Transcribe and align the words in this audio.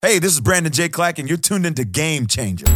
Hey, 0.00 0.20
this 0.20 0.34
is 0.34 0.40
Brandon 0.40 0.70
J. 0.70 0.88
Clack, 0.88 1.18
and 1.18 1.28
you're 1.28 1.36
tuned 1.36 1.66
into 1.66 1.84
Game 1.84 2.28
Changer. 2.28 2.66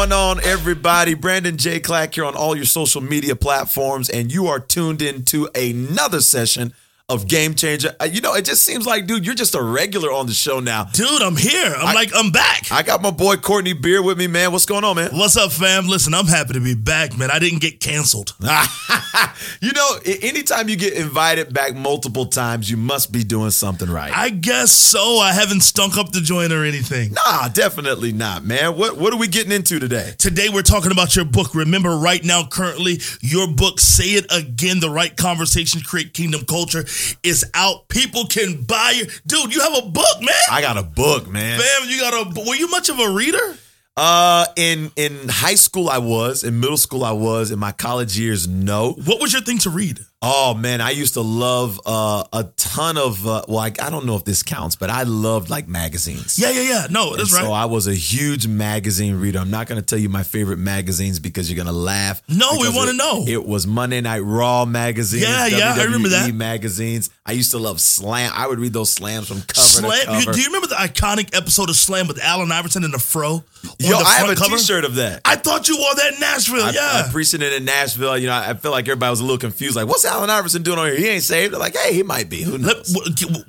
Going 0.00 0.12
on, 0.12 0.42
everybody? 0.44 1.12
Brandon 1.12 1.58
J. 1.58 1.78
Clack 1.78 2.14
here 2.14 2.24
on 2.24 2.34
all 2.34 2.56
your 2.56 2.64
social 2.64 3.02
media 3.02 3.36
platforms, 3.36 4.08
and 4.08 4.32
you 4.32 4.46
are 4.46 4.58
tuned 4.58 5.02
into 5.02 5.46
another 5.54 6.22
session 6.22 6.72
of 7.10 7.26
Game 7.26 7.54
Changer. 7.54 7.94
Uh, 8.00 8.04
You 8.04 8.20
know, 8.20 8.34
it 8.34 8.44
just 8.44 8.62
seems 8.62 8.86
like, 8.86 9.06
dude, 9.06 9.26
you're 9.26 9.34
just 9.34 9.54
a 9.54 9.62
regular 9.62 10.10
on 10.12 10.26
the 10.26 10.32
show 10.32 10.60
now. 10.60 10.84
Dude, 10.84 11.20
I'm 11.22 11.36
here. 11.36 11.74
I'm 11.76 11.94
like, 11.94 12.10
I'm 12.14 12.30
back. 12.30 12.70
I 12.70 12.82
got 12.82 13.02
my 13.02 13.10
boy 13.10 13.36
Courtney 13.36 13.72
Beer 13.74 14.00
with 14.02 14.16
me, 14.16 14.26
man. 14.28 14.52
What's 14.52 14.64
going 14.66 14.84
on, 14.84 14.96
man? 14.96 15.10
What's 15.12 15.36
up, 15.36 15.52
fam? 15.52 15.86
Listen, 15.88 16.14
I'm 16.14 16.26
happy 16.26 16.54
to 16.54 16.60
be 16.60 16.74
back, 16.74 17.18
man. 17.18 17.30
I 17.30 17.38
didn't 17.40 17.60
get 17.60 17.80
canceled. 17.80 18.34
you 19.60 19.72
know, 19.72 19.98
anytime 20.22 20.68
you 20.68 20.76
get 20.76 20.94
invited 20.94 21.52
back 21.52 21.74
multiple 21.74 22.26
times, 22.26 22.70
you 22.70 22.76
must 22.76 23.12
be 23.12 23.24
doing 23.24 23.50
something 23.50 23.90
right. 23.90 24.12
I 24.16 24.30
guess 24.30 24.70
so. 24.70 25.18
I 25.18 25.32
haven't 25.32 25.60
stunk 25.62 25.98
up 25.98 26.12
the 26.12 26.20
joint 26.20 26.52
or 26.52 26.64
anything. 26.64 27.12
nah, 27.12 27.48
definitely 27.48 28.12
not, 28.12 28.44
man. 28.44 28.76
What 28.76 28.96
what 28.96 29.12
are 29.12 29.18
we 29.18 29.26
getting 29.28 29.52
into 29.52 29.78
today? 29.78 30.14
Today, 30.18 30.48
we're 30.48 30.62
talking 30.62 30.92
about 30.92 31.16
your 31.16 31.24
book. 31.24 31.54
Remember, 31.54 31.96
right 31.96 32.22
now, 32.22 32.44
currently, 32.46 33.00
your 33.20 33.48
book, 33.48 33.80
Say 33.80 34.10
It 34.10 34.26
Again 34.30 34.80
The 34.80 34.90
Right 34.90 35.16
Conversations 35.16 35.82
Create 35.82 36.14
Kingdom 36.14 36.44
Culture, 36.44 36.84
is 37.22 37.44
out. 37.54 37.88
People 37.88 38.26
can 38.26 38.62
buy 38.64 38.92
your. 38.96 39.06
Dude, 39.26 39.54
you 39.54 39.60
have 39.60 39.84
a 39.84 39.88
book, 39.88 40.20
man. 40.20 40.34
I 40.50 40.60
got 40.60 40.76
a 40.76 40.82
book, 40.82 41.28
man. 41.28 41.60
Fam, 41.60 41.88
you 41.88 42.00
got 42.00 42.14
a. 42.14 42.40
Were 42.48 42.54
you 42.54 42.68
much 42.70 42.88
of 42.88 42.98
a 42.98 43.10
reader? 43.10 43.56
Uh, 43.96 44.46
in 44.56 44.90
in 44.96 45.28
high 45.28 45.56
school 45.56 45.90
I 45.90 45.98
was, 45.98 46.44
in 46.44 46.60
middle 46.60 46.76
school 46.76 47.04
I 47.04 47.12
was, 47.12 47.50
in 47.50 47.58
my 47.58 47.72
college 47.72 48.18
years 48.18 48.48
no. 48.48 48.92
What 48.92 49.20
was 49.20 49.32
your 49.32 49.42
thing 49.42 49.58
to 49.58 49.70
read? 49.70 50.00
Oh 50.22 50.52
man, 50.52 50.82
I 50.82 50.90
used 50.90 51.14
to 51.14 51.22
love 51.22 51.80
uh, 51.86 52.24
a 52.30 52.44
ton 52.58 52.98
of 52.98 53.26
uh, 53.26 53.42
well, 53.48 53.58
I, 53.58 53.72
I 53.80 53.88
don't 53.88 54.04
know 54.04 54.16
if 54.16 54.24
this 54.24 54.42
counts, 54.42 54.76
but 54.76 54.90
I 54.90 55.04
loved 55.04 55.48
like 55.48 55.66
magazines. 55.66 56.38
Yeah, 56.38 56.50
yeah, 56.50 56.60
yeah. 56.60 56.86
No, 56.90 57.12
And 57.12 57.20
right. 57.20 57.28
So. 57.28 57.52
I 57.52 57.64
was 57.64 57.86
a 57.86 57.94
huge 57.94 58.46
magazine 58.46 59.18
reader. 59.18 59.38
I'm 59.38 59.50
not 59.50 59.66
going 59.66 59.80
to 59.80 59.86
tell 59.86 59.98
you 59.98 60.10
my 60.10 60.22
favorite 60.22 60.58
magazines 60.58 61.20
because 61.20 61.50
you're 61.50 61.56
going 61.56 61.74
to 61.74 61.80
laugh. 61.80 62.20
No, 62.28 62.58
we 62.60 62.68
wanna 62.68 62.92
know. 62.92 63.24
It 63.26 63.46
was 63.46 63.66
Monday 63.66 64.02
Night 64.02 64.18
Raw 64.18 64.66
magazines. 64.66 65.22
Yeah, 65.22 65.46
yeah, 65.46 65.74
I 65.74 65.84
remember 65.84 66.08
WWE 66.08 66.26
that. 66.26 66.34
magazines. 66.34 67.08
I 67.24 67.32
used 67.32 67.52
to 67.52 67.58
love 67.58 67.80
Slam. 67.80 68.30
I 68.34 68.46
would 68.46 68.58
read 68.58 68.74
those 68.74 68.90
slams 68.90 69.28
from 69.28 69.38
cover 69.38 69.48
to 69.48 69.60
Slam. 69.60 70.18
You, 70.18 70.24
cover. 70.26 70.32
do 70.32 70.40
you 70.40 70.46
remember 70.48 70.66
the 70.66 70.74
iconic 70.74 71.34
episode 71.34 71.70
of 71.70 71.76
Slam 71.76 72.08
with 72.08 72.22
Allen 72.22 72.52
Iverson 72.52 72.84
and 72.84 72.92
the 72.92 72.98
fro? 72.98 73.42
Yo, 73.78 73.98
the 73.98 74.04
I 74.04 74.14
have 74.14 74.30
a 74.30 74.34
cover? 74.34 74.56
T-shirt 74.56 74.84
of 74.84 74.96
that. 74.96 75.22
I 75.24 75.36
thought 75.36 75.68
you 75.68 75.78
wore 75.78 75.94
that 75.94 76.14
in 76.14 76.20
Nashville. 76.20 76.62
I, 76.62 76.70
yeah. 76.70 76.80
I 77.04 77.08
appreciate 77.08 77.42
it 77.42 77.52
in 77.52 77.64
Nashville. 77.64 78.18
You 78.18 78.26
know, 78.26 78.34
I 78.34 78.54
feel 78.54 78.70
like 78.70 78.86
everybody 78.86 79.10
was 79.10 79.20
a 79.20 79.24
little 79.24 79.38
confused. 79.38 79.76
Like, 79.76 79.86
what's 79.86 80.04
Allen 80.10 80.30
Iverson 80.30 80.62
doing 80.62 80.78
on 80.78 80.86
here? 80.88 80.96
He 80.96 81.08
ain't 81.08 81.22
saved. 81.22 81.52
They're 81.52 81.60
like, 81.60 81.76
hey, 81.76 81.94
he 81.94 82.02
might 82.02 82.28
be. 82.28 82.42
Who 82.42 82.58
knows? 82.58 82.96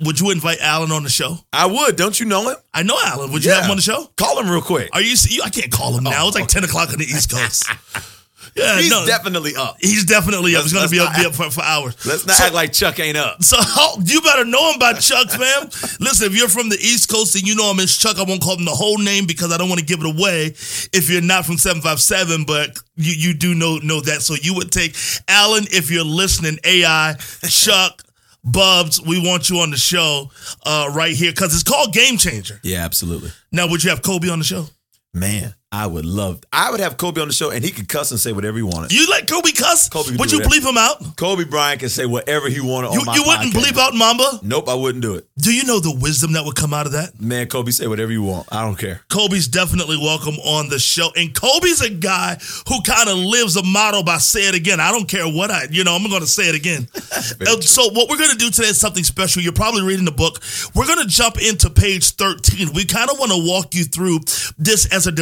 would 0.00 0.20
you 0.20 0.30
invite 0.30 0.58
Allen 0.60 0.92
on 0.92 1.02
the 1.02 1.10
show? 1.10 1.38
I 1.52 1.66
would. 1.66 1.96
Don't 1.96 2.18
you 2.18 2.26
know 2.26 2.50
him? 2.50 2.56
I 2.72 2.82
know 2.82 2.96
Allen. 3.04 3.32
Would 3.32 3.44
you 3.44 3.50
have 3.50 3.64
him 3.64 3.72
on 3.72 3.76
the 3.76 3.82
show? 3.82 4.08
Call 4.16 4.38
him 4.40 4.48
real 4.48 4.62
quick. 4.62 4.90
Are 4.92 5.00
you? 5.00 5.16
you 5.28 5.42
I 5.44 5.50
can't 5.50 5.72
call 5.72 5.96
him 5.96 6.04
now. 6.04 6.26
It's 6.28 6.36
like 6.36 6.44
oh, 6.44 6.46
ten 6.46 6.64
o'clock 6.64 6.90
on 6.90 6.98
the 6.98 7.04
East 7.04 7.30
Coast. 7.30 7.68
Yeah, 8.54 8.76
He's 8.78 8.90
no, 8.90 9.06
definitely 9.06 9.56
up. 9.56 9.76
he's 9.80 10.04
definitely 10.04 10.54
up. 10.56 10.62
He's 10.64 10.72
going 10.74 10.84
to 10.84 10.90
be 10.90 11.00
up, 11.00 11.08
let's 11.08 11.20
be 11.20 11.26
up 11.26 11.34
for, 11.34 11.50
for 11.50 11.62
hours. 11.64 11.94
Let's 12.04 12.26
not 12.26 12.36
So- 12.36 12.44
act 12.44 12.54
like 12.54 12.72
Chuck 12.72 12.98
ain't 13.00 13.16
up. 13.16 13.42
So 13.42 13.56
you 14.04 14.20
better 14.20 14.44
know 14.44 14.72
him 14.72 14.78
by 14.78 14.92
Chuck, 14.94 15.30
fam. 15.30 15.64
Listen, 16.00 16.26
if 16.30 16.36
you're 16.36 16.48
from 16.48 16.68
the 16.68 16.76
East 16.76 17.08
Coast 17.10 17.34
and 17.34 17.46
you 17.48 17.54
know 17.54 17.70
him 17.70 17.80
as 17.80 17.96
Chuck, 17.96 18.18
I 18.18 18.24
won't 18.24 18.42
call 18.42 18.58
him 18.58 18.64
the 18.66 18.70
whole 18.72 18.98
name 18.98 19.26
because 19.26 19.52
I 19.52 19.56
don't 19.58 19.68
want 19.70 19.80
to 19.80 19.86
give 19.86 20.00
it 20.00 20.06
away. 20.06 20.46
If 20.92 21.08
you're 21.10 21.22
not 21.22 21.46
from 21.46 21.56
757, 21.56 22.44
but 22.44 22.78
you, 22.96 23.14
you 23.30 23.34
do 23.34 23.54
know 23.54 23.78
know 23.78 24.00
that. 24.02 24.20
So 24.22 24.34
you 24.40 24.54
would 24.54 24.70
take 24.70 24.96
Allen 25.28 25.64
if 25.70 25.90
you're 25.90 26.04
listening, 26.04 26.58
AI, 26.64 27.14
Chuck, 27.48 28.02
Bubs, 28.44 29.00
we 29.00 29.24
want 29.26 29.48
you 29.50 29.58
on 29.60 29.70
the 29.70 29.76
show 29.76 30.30
uh, 30.66 30.90
right 30.94 31.14
here 31.14 31.30
because 31.30 31.54
it's 31.54 31.62
called 31.62 31.92
Game 31.94 32.16
Changer. 32.18 32.60
Yeah, 32.62 32.84
absolutely. 32.84 33.30
Now, 33.52 33.68
would 33.68 33.84
you 33.84 33.90
have 33.90 34.02
Kobe 34.02 34.28
on 34.28 34.40
the 34.40 34.44
show? 34.44 34.66
Man, 35.14 35.54
I 35.74 35.86
would 35.86 36.04
love. 36.04 36.42
I 36.52 36.70
would 36.70 36.80
have 36.80 36.98
Kobe 36.98 37.22
on 37.22 37.28
the 37.28 37.32
show, 37.34 37.50
and 37.50 37.64
he 37.64 37.70
could 37.70 37.88
cuss 37.88 38.10
and 38.10 38.20
say 38.20 38.32
whatever 38.32 38.58
he 38.58 38.62
wanted. 38.62 38.92
You 38.92 39.06
let 39.08 39.26
Kobe 39.26 39.52
cuss? 39.52 39.88
Kobe 39.88 40.16
would 40.18 40.30
you 40.30 40.40
bleep 40.40 40.68
him 40.68 40.76
out? 40.76 41.16
Kobe 41.16 41.44
Bryant 41.44 41.80
can 41.80 41.88
say 41.88 42.04
whatever 42.04 42.50
he 42.50 42.60
wanted 42.60 42.92
You, 42.92 43.00
on 43.00 43.06
my 43.06 43.14
you 43.14 43.22
wouldn't 43.26 43.54
podcast. 43.54 43.72
bleep 43.72 43.78
out 43.78 43.94
Mamba? 43.94 44.40
Nope, 44.42 44.68
I 44.68 44.74
wouldn't 44.74 45.00
do 45.00 45.14
it. 45.14 45.26
Do 45.38 45.50
you 45.52 45.64
know 45.64 45.80
the 45.80 45.96
wisdom 45.98 46.34
that 46.34 46.44
would 46.44 46.56
come 46.56 46.74
out 46.74 46.84
of 46.84 46.92
that? 46.92 47.18
Man, 47.18 47.46
Kobe, 47.46 47.70
say 47.70 47.86
whatever 47.86 48.12
you 48.12 48.22
want. 48.22 48.48
I 48.52 48.62
don't 48.66 48.76
care. 48.78 49.00
Kobe's 49.08 49.48
definitely 49.48 49.96
welcome 49.96 50.34
on 50.44 50.68
the 50.68 50.78
show. 50.78 51.08
And 51.16 51.34
Kobe's 51.34 51.80
a 51.80 51.88
guy 51.88 52.36
who 52.68 52.82
kind 52.82 53.08
of 53.08 53.16
lives 53.16 53.56
a 53.56 53.62
motto 53.62 54.02
by 54.02 54.18
say 54.18 54.48
it 54.48 54.54
again. 54.54 54.78
I 54.78 54.90
don't 54.92 55.08
care 55.08 55.24
what 55.26 55.50
I, 55.50 55.68
you 55.70 55.84
know, 55.84 55.94
I'm 55.96 56.06
going 56.06 56.20
to 56.20 56.26
say 56.26 56.44
it 56.50 56.54
again. 56.54 56.86
Uh, 57.42 57.60
so 57.60 57.88
what 57.90 58.08
we're 58.08 58.18
going 58.18 58.30
to 58.30 58.36
do 58.36 58.50
today 58.50 58.68
is 58.68 58.80
something 58.80 59.02
special. 59.04 59.42
You're 59.42 59.52
probably 59.52 59.82
reading 59.82 60.04
the 60.04 60.10
book. 60.12 60.40
We're 60.74 60.86
going 60.86 61.00
to 61.02 61.08
jump 61.08 61.40
into 61.40 61.70
page 61.70 62.10
13. 62.12 62.72
We 62.74 62.84
kind 62.84 63.10
of 63.10 63.18
want 63.18 63.32
to 63.32 63.46
walk 63.46 63.74
you 63.74 63.84
through 63.84 64.20
this 64.58 64.86
as 64.92 65.06
a 65.06 65.12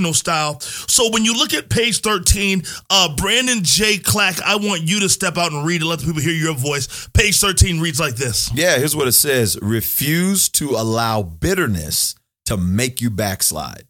devotional 0.00 0.14
style. 0.14 0.60
So 0.60 1.10
when 1.10 1.24
you 1.24 1.34
look 1.34 1.54
at 1.54 1.68
page 1.68 2.00
13, 2.00 2.62
uh, 2.88 3.16
Brandon 3.16 3.60
J. 3.62 3.98
Clack, 3.98 4.40
I 4.42 4.56
want 4.56 4.82
you 4.82 5.00
to 5.00 5.08
step 5.08 5.36
out 5.36 5.52
and 5.52 5.66
read 5.66 5.82
it. 5.82 5.84
Let 5.84 6.00
the 6.00 6.06
people 6.06 6.22
hear 6.22 6.32
your 6.32 6.54
voice. 6.54 7.08
Page 7.08 7.38
13 7.40 7.80
reads 7.80 8.00
like 8.00 8.16
this. 8.16 8.50
Yeah, 8.54 8.78
here's 8.78 8.96
what 8.96 9.08
it 9.08 9.12
says 9.12 9.58
Refuse 9.62 10.48
to 10.50 10.70
allow 10.70 11.22
bitterness 11.22 12.14
to 12.46 12.56
make 12.56 13.00
you 13.00 13.10
backslide. 13.10 13.84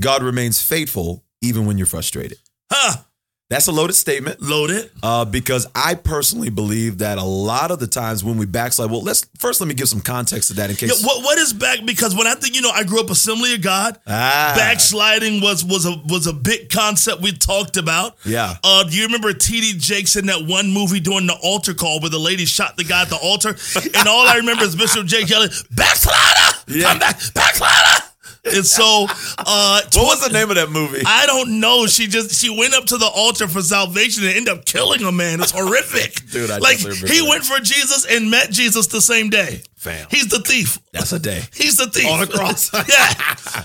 God 0.00 0.22
remains 0.22 0.62
faithful 0.62 1.24
even 1.42 1.66
when 1.66 1.78
you're 1.78 1.86
frustrated. 1.86 2.38
Huh. 2.70 3.02
That's 3.48 3.68
a 3.68 3.72
loaded 3.72 3.92
statement. 3.92 4.42
Loaded. 4.42 4.90
Uh, 5.04 5.24
because 5.24 5.68
I 5.72 5.94
personally 5.94 6.50
believe 6.50 6.98
that 6.98 7.16
a 7.18 7.22
lot 7.22 7.70
of 7.70 7.78
the 7.78 7.86
times 7.86 8.24
when 8.24 8.38
we 8.38 8.46
backslide, 8.46 8.90
well, 8.90 9.02
let's 9.02 9.24
first 9.38 9.60
let 9.60 9.68
me 9.68 9.74
give 9.74 9.88
some 9.88 10.00
context 10.00 10.48
to 10.48 10.54
that 10.54 10.68
in 10.68 10.74
Yeah, 10.80 10.88
case. 10.94 11.04
what, 11.04 11.22
what 11.22 11.38
is 11.38 11.52
back? 11.52 11.78
Because 11.86 12.12
when 12.16 12.26
I 12.26 12.34
think, 12.34 12.56
you 12.56 12.60
know, 12.62 12.70
I 12.70 12.82
grew 12.82 12.98
up 13.00 13.08
Assembly 13.08 13.54
of 13.54 13.62
God. 13.62 14.00
Ah. 14.04 14.54
Backsliding 14.56 15.40
was 15.40 15.64
was 15.64 15.86
a 15.86 15.94
was 16.06 16.26
a 16.26 16.32
big 16.32 16.70
concept 16.70 17.22
we 17.22 17.30
talked 17.30 17.76
about. 17.76 18.16
Yeah. 18.24 18.56
Uh, 18.64 18.82
do 18.82 18.96
you 18.96 19.04
remember 19.06 19.32
T.D. 19.32 19.74
Jakes 19.78 20.16
in 20.16 20.26
that 20.26 20.44
one 20.44 20.72
movie 20.72 20.98
doing 20.98 21.28
the 21.28 21.38
altar 21.40 21.72
call 21.74 22.00
where 22.00 22.10
the 22.10 22.18
lady 22.18 22.46
shot 22.46 22.76
the 22.76 22.82
guy 22.84 23.02
at 23.02 23.10
the 23.10 23.16
altar? 23.16 23.50
and 23.96 24.08
all 24.08 24.26
I 24.26 24.38
remember 24.38 24.64
is 24.64 24.74
Bishop 24.74 25.06
Jake 25.06 25.28
yelling, 25.28 25.50
"Backslider, 25.72 26.64
Yeah. 26.66 26.88
come 26.88 26.98
back, 26.98 27.20
backslider!" 27.32 28.05
And 28.46 28.64
so, 28.64 29.06
uh, 29.38 29.80
what 29.94 30.06
was 30.06 30.26
the 30.26 30.32
name 30.32 30.50
of 30.50 30.56
that 30.56 30.70
movie? 30.70 31.02
I 31.04 31.26
don't 31.26 31.60
know. 31.60 31.86
She 31.86 32.06
just 32.06 32.40
she 32.40 32.48
went 32.48 32.74
up 32.74 32.86
to 32.86 32.98
the 32.98 33.06
altar 33.06 33.48
for 33.48 33.60
salvation 33.60 34.24
and 34.24 34.34
ended 34.34 34.54
up 34.54 34.64
killing 34.64 35.02
a 35.02 35.12
man. 35.12 35.40
It's 35.40 35.50
horrific. 35.50 36.30
Dude, 36.30 36.50
I 36.50 36.58
like 36.58 36.78
he 36.78 36.86
that. 36.86 37.26
went 37.28 37.44
for 37.44 37.58
Jesus 37.58 38.06
and 38.08 38.30
met 38.30 38.50
Jesus 38.50 38.86
the 38.86 39.00
same 39.00 39.30
day. 39.30 39.62
Fam. 39.76 40.06
He's 40.10 40.28
the 40.28 40.40
thief. 40.40 40.78
That's 40.92 41.12
a 41.12 41.18
day. 41.18 41.42
He's 41.52 41.76
the 41.76 41.88
thief 41.88 42.10
On 42.10 42.20
the 42.20 42.26
cross. 42.26 42.72
yeah, 42.88 43.64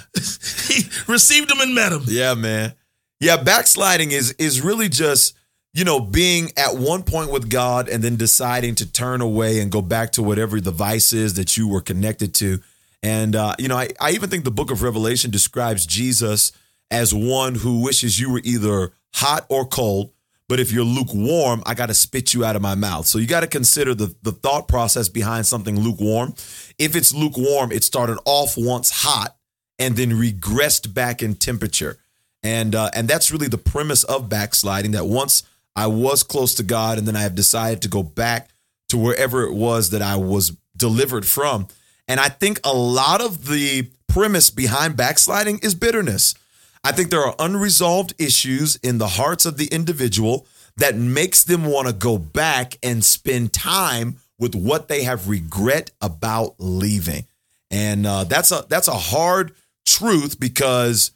he 0.68 0.84
received 1.12 1.52
him 1.52 1.59
and 1.59 1.74
met 1.75 1.91
him. 1.91 2.02
Yeah, 2.06 2.34
man. 2.34 2.74
Yeah, 3.20 3.38
backsliding 3.38 4.12
is 4.12 4.31
is 4.34 4.62
really 4.62 4.90
just 4.90 5.36
you 5.74 5.86
know 5.86 6.00
being 6.00 6.52
at 6.58 6.75
one 6.75 7.03
point 7.03 7.31
with 7.31 7.50
God 7.50 7.88
and 7.88 8.03
then 8.03 8.16
deciding 8.16 8.75
to 8.75 8.91
turn 8.91 9.22
away 9.22 9.59
and 9.59 9.72
go 9.72 9.81
back 9.81 10.12
to 10.14 10.24
whatever 10.24 10.59
the 10.59 10.72
vice 10.72 11.14
is 11.14 11.36
that 11.36 11.56
you 11.56 11.68
were 11.68 11.81
connected 11.81 12.34
to. 12.36 12.59
And 13.03 13.35
uh, 13.35 13.56
you 13.57 13.67
know, 13.67 13.78
I, 13.78 13.89
I 14.00 14.12
even 14.12 14.29
think 14.29 14.44
the 14.44 14.51
book 14.51 14.72
of 14.72 14.84
Revelation 14.84 15.31
describes 15.31 15.85
Jesus 15.85 16.51
as 16.89 17.13
one 17.13 17.56
who 17.56 17.81
wishes 17.81 18.19
you 18.19 18.31
were 18.31 18.41
either 18.44 18.94
hot 19.13 19.45
or 19.50 19.66
cold. 19.66 20.12
But 20.47 20.59
if 20.59 20.73
you're 20.73 20.84
lukewarm, 20.84 21.63
I 21.66 21.75
got 21.75 21.85
to 21.85 21.94
spit 21.94 22.34
you 22.34 22.44
out 22.44 22.57
of 22.57 22.61
my 22.61 22.75
mouth. 22.75 23.07
So 23.07 23.19
you 23.19 23.25
got 23.25 23.40
to 23.40 23.47
consider 23.47 23.96
the, 23.96 24.14
the 24.22 24.34
thought 24.34 24.67
process 24.67 25.08
behind 25.08 25.46
something 25.46 25.79
lukewarm. 25.79 26.35
If 26.78 26.93
it's 26.93 27.14
lukewarm, 27.14 27.72
it 27.72 27.85
started 27.85 28.20
off 28.26 28.55
once 28.58 28.91
hot 28.91 29.37
and 29.79 29.96
then 29.96 30.11
regressed 30.11 30.93
back 30.93 31.23
in 31.23 31.35
temperature. 31.35 31.97
And 32.43 32.76
uh, 32.76 32.90
and 32.93 33.08
that's 33.08 33.31
really 33.31 33.47
the 33.47 33.58
premise 33.58 34.03
of 34.03 34.28
backsliding. 34.28 34.91
That 34.91 35.05
once 35.05 35.43
I 35.76 35.87
was 35.87 36.23
close 36.23 36.53
to 36.55 36.64
God, 36.64 36.97
and 36.97 37.08
then 37.08 37.16
I 37.16 37.22
have 37.22 37.35
decided 37.35 37.81
to 37.84 37.87
go 37.87 38.03
back 38.03 38.49
to 38.90 38.97
wherever 38.97 39.43
it 39.43 39.53
was 39.53 39.91
that 39.91 40.02
I 40.02 40.17
was 40.17 40.58
delivered 40.76 41.26
from. 41.26 41.67
And 42.11 42.19
I 42.19 42.28
think 42.28 42.59
a 42.66 42.73
lot 42.73 43.22
of 43.22 43.46
the 43.47 43.90
premise 44.09 44.49
behind 44.49 44.97
backsliding 44.97 45.59
is 45.59 45.73
bitterness. 45.73 46.35
I 46.84 46.91
think 46.91 47.09
there 47.09 47.22
are 47.22 47.37
unresolved 47.40 48.16
issues 48.19 48.75
in 48.84 48.97
the 48.97 49.08
hearts 49.08 49.46
of 49.46 49.55
the 49.55 49.67
individual 49.67 50.46
that 50.75 50.97
makes 50.97 51.46
them 51.46 51.63
want 51.63 51.87
to 51.87 51.93
go 51.93 52.17
back 52.17 52.78
and 52.84 53.02
spend 53.02 53.53
time 53.53 54.17
with 54.37 54.55
what 54.55 54.90
they 54.90 55.03
have 55.03 55.29
regret 55.29 55.91
about 56.02 56.55
leaving. 56.58 57.28
And 57.69 58.05
uh, 58.05 58.25
that's 58.25 58.52
a 58.52 58.66
that's 58.67 58.90
a 58.90 58.91
hard 58.91 59.53
truth 59.85 60.37
because 60.37 61.11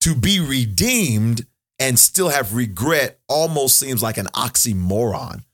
to 0.00 0.16
be 0.16 0.40
redeemed 0.40 1.46
and 1.78 1.96
still 1.96 2.30
have 2.30 2.56
regret 2.56 3.20
almost 3.28 3.78
seems 3.78 4.02
like 4.02 4.18
an 4.18 4.26
oxymoron. 4.34 5.44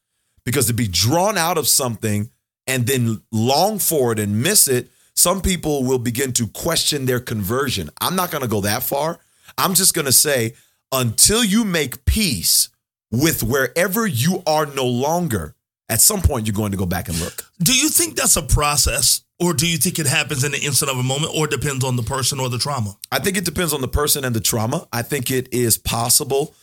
Because 0.46 0.68
to 0.68 0.72
be 0.72 0.88
drawn 0.88 1.36
out 1.36 1.58
of 1.58 1.68
something 1.68 2.30
and 2.66 2.86
then 2.86 3.22
long 3.30 3.78
for 3.78 4.12
it 4.12 4.18
and 4.18 4.42
miss 4.42 4.68
it, 4.68 4.90
some 5.14 5.40
people 5.40 5.84
will 5.84 5.98
begin 5.98 6.32
to 6.34 6.46
question 6.48 7.06
their 7.06 7.20
conversion. 7.20 7.90
I'm 8.00 8.16
not 8.16 8.30
going 8.30 8.42
to 8.42 8.48
go 8.48 8.60
that 8.62 8.82
far. 8.82 9.18
I'm 9.56 9.74
just 9.74 9.94
going 9.94 10.04
to 10.04 10.12
say 10.12 10.54
until 10.92 11.42
you 11.42 11.64
make 11.64 12.04
peace 12.04 12.68
with 13.10 13.42
wherever 13.42 14.06
you 14.06 14.42
are 14.46 14.66
no 14.66 14.84
longer, 14.84 15.54
at 15.88 16.00
some 16.00 16.20
point 16.20 16.46
you're 16.46 16.54
going 16.54 16.72
to 16.72 16.76
go 16.76 16.86
back 16.86 17.08
and 17.08 17.18
look. 17.20 17.50
Do 17.60 17.74
you 17.74 17.88
think 17.88 18.16
that's 18.16 18.36
a 18.36 18.42
process? 18.42 19.22
Or 19.38 19.52
do 19.52 19.66
you 19.66 19.76
think 19.76 19.98
it 19.98 20.06
happens 20.06 20.44
in 20.44 20.52
the 20.52 20.60
instant 20.60 20.90
of 20.90 20.96
a 20.96 21.02
moment 21.02 21.32
or 21.36 21.46
depends 21.46 21.84
on 21.84 21.96
the 21.96 22.02
person 22.02 22.40
or 22.40 22.48
the 22.48 22.58
trauma? 22.58 22.96
I 23.12 23.18
think 23.18 23.36
it 23.36 23.44
depends 23.44 23.74
on 23.74 23.82
the 23.82 23.88
person 23.88 24.24
and 24.24 24.34
the 24.34 24.40
trauma. 24.40 24.88
I 24.92 25.02
think 25.02 25.30
it 25.30 25.52
is 25.52 25.76
possible 25.76 26.54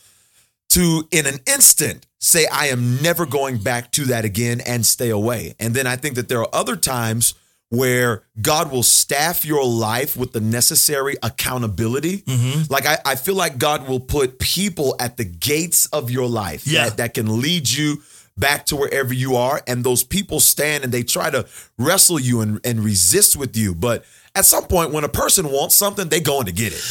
to, 0.70 1.06
in 1.10 1.26
an 1.26 1.38
instant, 1.46 2.06
say, 2.18 2.46
I 2.50 2.66
am 2.66 3.02
never 3.02 3.26
going 3.26 3.58
back 3.58 3.92
to 3.92 4.04
that 4.06 4.24
again 4.24 4.60
and 4.60 4.84
stay 4.84 5.10
away. 5.10 5.54
And 5.60 5.74
then 5.74 5.86
I 5.86 5.96
think 5.96 6.16
that 6.16 6.28
there 6.28 6.40
are 6.40 6.48
other 6.52 6.76
times 6.76 7.34
where 7.68 8.24
God 8.40 8.70
will 8.70 8.82
staff 8.82 9.44
your 9.44 9.64
life 9.64 10.16
with 10.16 10.32
the 10.32 10.40
necessary 10.40 11.16
accountability. 11.22 12.18
Mm-hmm. 12.18 12.72
Like 12.72 12.86
I, 12.86 12.98
I, 13.04 13.14
feel 13.16 13.34
like 13.34 13.58
God 13.58 13.88
will 13.88 14.00
put 14.00 14.38
people 14.38 14.94
at 15.00 15.16
the 15.16 15.24
gates 15.24 15.86
of 15.86 16.10
your 16.10 16.28
life 16.28 16.66
yeah. 16.66 16.84
that, 16.84 16.96
that 16.98 17.14
can 17.14 17.40
lead 17.40 17.68
you 17.68 18.02
back 18.36 18.66
to 18.66 18.76
wherever 18.76 19.12
you 19.12 19.36
are. 19.36 19.62
And 19.66 19.84
those 19.84 20.04
people 20.04 20.40
stand 20.40 20.84
and 20.84 20.92
they 20.92 21.02
try 21.02 21.30
to 21.30 21.46
wrestle 21.78 22.20
you 22.20 22.40
and, 22.40 22.60
and 22.64 22.80
resist 22.80 23.36
with 23.36 23.56
you. 23.56 23.74
But 23.74 24.04
at 24.34 24.44
some 24.44 24.64
point, 24.64 24.92
when 24.92 25.04
a 25.04 25.08
person 25.08 25.50
wants 25.50 25.74
something, 25.76 26.08
they 26.08 26.20
going 26.20 26.46
to 26.46 26.52
get 26.52 26.72
it. 26.72 26.82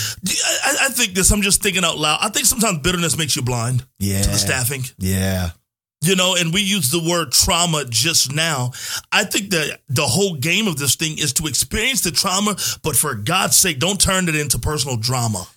I, 0.64 0.86
I 0.86 0.90
think 0.90 1.14
this. 1.14 1.32
I'm 1.32 1.42
just 1.42 1.62
thinking 1.62 1.84
out 1.84 1.98
loud. 1.98 2.20
I 2.22 2.30
think 2.30 2.46
sometimes 2.46 2.80
bitterness 2.80 3.18
makes 3.18 3.36
you 3.36 3.42
blind. 3.42 3.86
Yeah. 4.00 4.22
To 4.22 4.30
the 4.30 4.38
staffing. 4.38 4.84
Yeah. 4.98 5.50
You 6.02 6.18
know, 6.18 6.36
and 6.38 6.54
we 6.54 6.62
use 6.62 6.92
the 6.92 7.00
word 7.00 7.32
trauma 7.32 7.86
just 7.88 8.34
now. 8.34 8.72
I 9.12 9.24
think 9.24 9.52
that 9.52 9.80
the 9.88 10.06
whole 10.06 10.36
game 10.36 10.68
of 10.68 10.78
this 10.78 10.96
thing 10.96 11.18
is 11.18 11.32
to 11.34 11.48
experience 11.48 12.02
the 12.02 12.12
trauma, 12.12 12.58
but 12.82 12.98
for 12.98 13.16
God's 13.16 13.56
sake, 13.56 13.80
don't 13.80 14.00
turn 14.00 14.28
it 14.28 14.36
into 14.36 14.60
personal 14.60 14.98
drama. 14.98 15.48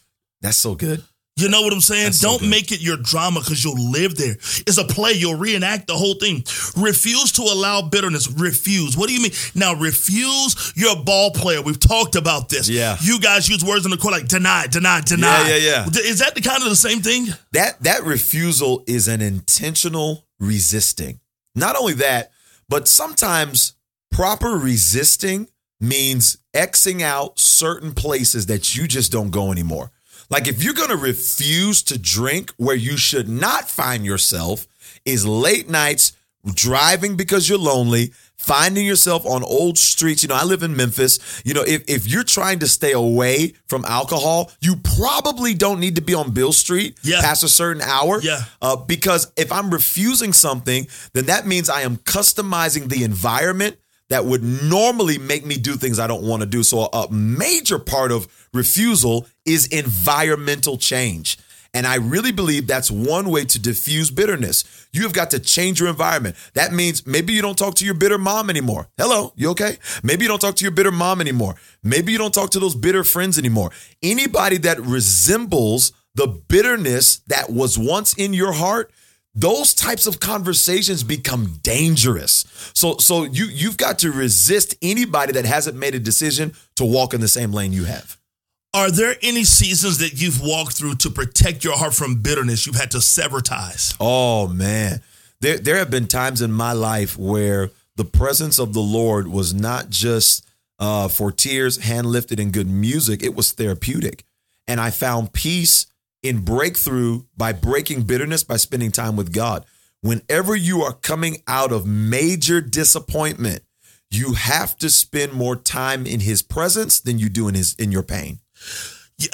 That's 0.43 0.57
so 0.57 0.77
good. 0.77 1.03
You 1.39 1.51
know 1.51 1.61
what 1.61 1.73
I'm 1.75 1.83
saying? 1.83 2.05
That's 2.05 2.21
Don't 2.21 2.41
so 2.41 2.47
make 2.47 2.73
it 2.73 2.81
your 2.81 2.97
drama 2.97 3.41
because 3.41 3.63
you'll 3.63 3.91
live 3.91 4.17
there. 4.17 4.33
It's 4.33 4.79
a 4.79 4.85
play. 4.85 5.13
You'll 5.13 5.37
reenact 5.37 5.87
the 5.87 5.93
whole 5.93 6.15
thing. 6.15 6.45
Refuse 6.83 7.33
to 7.33 7.43
allow 7.43 7.83
bitterness. 7.83 8.31
Refuse. 8.31 8.97
What 8.97 9.09
do 9.09 9.15
you 9.15 9.21
mean? 9.21 9.33
Now, 9.55 9.75
refuse. 9.75 10.73
You're 10.75 10.99
a 10.99 11.03
ball 11.03 11.33
player. 11.33 11.61
We've 11.61 11.79
talked 11.79 12.17
about 12.17 12.49
this. 12.49 12.71
Yeah. 12.71 12.97
You 13.03 13.21
guys 13.21 13.51
use 13.51 13.63
words 13.63 13.85
in 13.85 13.91
the 13.91 13.99
court 13.99 14.15
like 14.15 14.29
deny, 14.29 14.67
deny, 14.67 15.03
deny. 15.03 15.47
Yeah, 15.47 15.57
yeah, 15.57 15.85
yeah. 15.87 16.01
Is 16.05 16.21
that 16.21 16.35
the 16.35 16.41
kind 16.41 16.63
of 16.63 16.71
the 16.71 16.77
same 16.77 17.01
thing? 17.01 17.27
That 17.53 17.83
that 17.83 18.05
refusal 18.05 18.83
is 18.87 19.07
an 19.07 19.21
intentional 19.21 20.27
resisting. 20.41 21.21
Not 21.55 21.77
only 21.77 21.95
that, 21.95 22.33
but 22.71 22.89
sometimes 22.89 23.75
proper 24.11 24.53
resisting 24.53 25.49
means 25.81 26.39
Xing 26.55 27.03
out 27.03 27.39
certain 27.39 27.93
places 27.93 28.47
that 28.47 28.75
you 28.75 28.89
just 28.89 29.13
don't 29.13 29.31
go 29.31 29.53
anymore. 29.53 29.91
Like 30.31 30.49
if 30.49 30.63
you're 30.63 30.75
going 30.75 30.91
to 30.91 30.97
refuse 30.97 31.83
to 31.85 31.99
drink 31.99 32.53
where 32.57 32.77
you 32.77 32.97
should 32.97 33.29
not 33.29 33.69
find 33.69 34.05
yourself 34.05 34.67
is 35.05 35.27
late 35.27 35.69
nights 35.69 36.13
driving 36.55 37.17
because 37.17 37.49
you're 37.49 37.59
lonely, 37.59 38.13
finding 38.37 38.87
yourself 38.87 39.27
on 39.27 39.43
old 39.43 39.79
streets. 39.79 40.23
You 40.23 40.29
know, 40.29 40.37
I 40.37 40.45
live 40.45 40.63
in 40.63 40.77
Memphis. 40.77 41.43
You 41.45 41.55
know, 41.55 41.63
if, 41.63 41.89
if 41.89 42.07
you're 42.07 42.25
trying 42.25 42.61
to 42.61 42.69
stay 42.69 42.93
away 42.93 43.55
from 43.67 43.85
alcohol, 43.85 44.51
you 44.61 44.77
probably 44.77 45.55
don't 45.55 45.81
need 45.81 45.97
to 45.97 46.03
be 46.03 46.15
on 46.15 46.33
Beale 46.33 46.53
Street 46.53 46.99
yeah. 47.03 47.21
past 47.21 47.43
a 47.43 47.49
certain 47.49 47.83
hour. 47.83 48.21
Yeah. 48.21 48.43
Uh, 48.63 48.77
because 48.77 49.33
if 49.37 49.51
I'm 49.51 49.71
refusing 49.71 50.33
something, 50.33 50.87
then 51.13 51.27
that 51.27 51.47
means 51.47 51.69
I 51.69 51.83
am 51.83 51.97
customizing 51.99 52.89
the 52.89 53.05
environment 53.05 53.77
that 54.09 54.25
would 54.25 54.45
normally 54.45 55.19
make 55.19 55.45
me 55.45 55.57
do 55.57 55.75
things 55.75 55.99
I 55.99 56.07
don't 56.07 56.23
want 56.23 56.41
to 56.41 56.47
do. 56.47 56.63
So 56.63 56.85
a 56.93 57.09
major 57.11 57.79
part 57.79 58.13
of 58.13 58.29
refusal 58.57 59.27
is 59.45 59.67
environmental 59.67 60.77
change. 60.77 61.39
And 61.75 61.87
I 61.87 61.97
really 61.97 62.33
believe 62.33 62.67
that's 62.67 62.91
one 62.91 63.29
way 63.29 63.45
to 63.45 63.59
diffuse 63.59 64.11
bitterness. 64.11 64.65
You 64.93 65.03
have 65.03 65.13
got 65.13 65.31
to 65.33 65.39
change 65.39 65.79
your 65.79 65.91
environment. 65.91 66.37
That 66.55 66.73
means 66.73 67.07
maybe 67.07 67.35
you 67.35 67.43
don't 67.43 67.59
talk 67.59 67.75
to 67.75 67.85
your 67.85 67.93
bitter 67.93 68.17
mom 68.17 68.49
anymore. 68.49 68.89
Hello, 68.97 69.35
you 69.37 69.51
okay? 69.51 69.77
Maybe 70.03 70.23
you 70.25 70.29
don't 70.29 70.41
talk 70.41 70.57
to 70.57 70.65
your 70.65 70.73
bitter 70.73 70.91
mom 70.91 71.21
anymore. 71.21 71.57
Maybe 71.83 72.13
you 72.13 72.19
don't 72.19 72.33
talk 72.33 72.49
to 72.51 72.61
those 72.61 72.75
bitter 72.75 73.05
friends 73.05 73.39
anymore. 73.39 73.73
Anybody 74.03 74.57
that 74.59 74.81
resembles 74.81 75.93
the 76.15 76.27
bitterness 76.27 77.19
that 77.27 77.51
was 77.51 77.79
once 77.79 78.15
in 78.15 78.33
your 78.33 78.53
heart, 78.53 78.91
those 79.35 79.75
types 79.75 80.07
of 80.07 80.19
conversations 80.19 81.05
become 81.05 81.59
dangerous. 81.63 82.47
So 82.73 82.97
so 82.97 83.25
you 83.25 83.45
you've 83.45 83.77
got 83.77 83.99
to 83.99 84.11
resist 84.11 84.75
anybody 84.81 85.33
that 85.33 85.45
hasn't 85.45 85.77
made 85.77 85.95
a 85.95 85.99
decision 85.99 86.55
to 86.77 86.87
walk 86.87 87.13
in 87.13 87.21
the 87.21 87.29
same 87.29 87.53
lane 87.53 87.75
you 87.75 87.85
have. 87.85 88.17
Are 88.77 88.91
there 88.91 89.17
any 89.23 89.45
seasons 89.45 89.97
that 89.99 90.21
you've 90.21 90.43
walked 90.43 90.75
through 90.75 90.97
to 90.97 91.09
protect 91.09 91.65
your 91.65 91.79
heart 91.79 91.95
from 91.95 92.17
bitterness? 92.17 92.67
You've 92.67 92.77
had 92.77 92.91
to 92.91 93.01
sever 93.01 93.41
ties. 93.41 93.95
Oh 93.99 94.49
man. 94.49 95.01
There 95.41 95.57
there 95.57 95.77
have 95.77 95.91
been 95.91 96.07
times 96.07 96.43
in 96.43 96.53
my 96.53 96.73
life 96.73 97.17
where 97.17 97.71
the 97.97 98.05
presence 98.05 98.59
of 98.59 98.75
the 98.75 98.81
Lord 98.81 99.29
was 99.29 99.55
not 99.55 99.89
just 99.89 100.47
uh, 100.79 101.09
for 101.09 101.33
tears, 101.33 101.85
hand 101.85 102.09
lifted, 102.09 102.39
and 102.39 102.53
good 102.53 102.69
music. 102.69 103.23
It 103.23 103.35
was 103.35 103.51
therapeutic, 103.51 104.25
and 104.69 104.79
I 104.79 104.91
found 104.91 105.33
peace 105.33 105.87
in 106.23 106.45
breakthrough 106.45 107.23
by 107.35 107.55
breaking 107.55 108.03
bitterness 108.03 108.45
by 108.45 108.59
spending 108.59 108.93
time 108.93 109.17
with 109.17 109.33
God. 109.33 109.65
Whenever 110.03 110.55
you 110.55 110.83
are 110.83 110.93
coming 110.93 111.39
out 111.49 111.73
of 111.73 111.87
major 111.87 112.61
disappointment, 112.61 113.63
you 114.11 114.35
have 114.35 114.77
to 114.77 114.91
spend 114.91 115.33
more 115.33 115.57
time 115.57 116.05
in 116.05 116.21
his 116.21 116.43
presence 116.43 117.01
than 117.01 117.19
you 117.19 117.31
do 117.31 117.49
in 117.49 117.55
his 117.55 117.75
in 117.77 117.91
your 117.91 118.03
pain. 118.03 118.41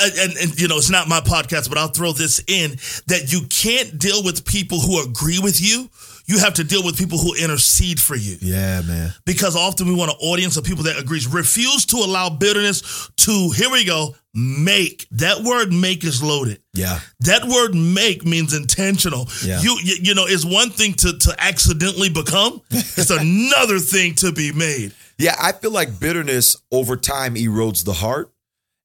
And, 0.01 0.37
and, 0.37 0.61
you 0.61 0.69
know 0.69 0.77
it's 0.77 0.91
not 0.91 1.09
my 1.09 1.19
podcast 1.19 1.69
but 1.69 1.77
i'll 1.77 1.89
throw 1.89 2.13
this 2.13 2.41
in 2.47 2.71
that 3.09 3.33
you 3.33 3.49
can't 3.49 3.99
deal 3.99 4.23
with 4.23 4.45
people 4.45 4.79
who 4.81 5.03
agree 5.03 5.41
with 5.41 5.61
you. 5.61 5.91
You 6.25 6.39
have 6.39 6.55
to 6.55 6.65
deal 6.65 6.85
with 6.85 6.97
people 6.97 7.19
who 7.19 7.35
intercede 7.35 7.99
for 7.99 8.15
you. 8.15 8.37
Yeah 8.41 8.83
man. 8.83 9.13
Because 9.25 9.57
often 9.57 9.89
we 9.89 9.95
want 9.95 10.13
an 10.13 10.19
audience 10.21 10.57
of 10.57 10.63
people 10.63 10.85
that 10.85 11.01
agrees. 11.01 11.27
Refuse 11.27 11.85
to 11.87 11.97
allow 11.97 12.31
bitterness 12.31 13.11
to 13.17 13.51
here 13.57 13.71
we 13.71 13.85
go 13.85 14.15
make. 14.33 15.09
That 15.11 15.43
word 15.43 15.73
make 15.73 16.05
is 16.05 16.23
loaded. 16.23 16.63
Yeah. 16.75 17.01
That 17.21 17.45
word 17.45 17.75
make 17.75 18.25
means 18.25 18.55
intentional. 18.55 19.29
Yeah. 19.45 19.63
you, 19.63 19.77
you 19.83 19.97
you 20.01 20.15
know 20.15 20.27
it's 20.27 20.45
one 20.45 20.71
thing 20.71 20.93
to 20.95 21.19
to 21.19 21.35
accidentally 21.39 22.09
become. 22.09 22.63
It's 22.71 23.11
another 23.11 23.81
thing 23.81 24.15
to 24.17 24.31
be 24.31 24.53
made. 24.53 24.93
Yeah 25.19 25.35
i 25.41 25.53
feel 25.53 25.71
like 25.71 26.01
bitterness 26.01 26.57
over 26.71 26.97
time 26.97 27.35
erodes 27.35 27.85
the 27.85 27.93
heart 27.93 28.32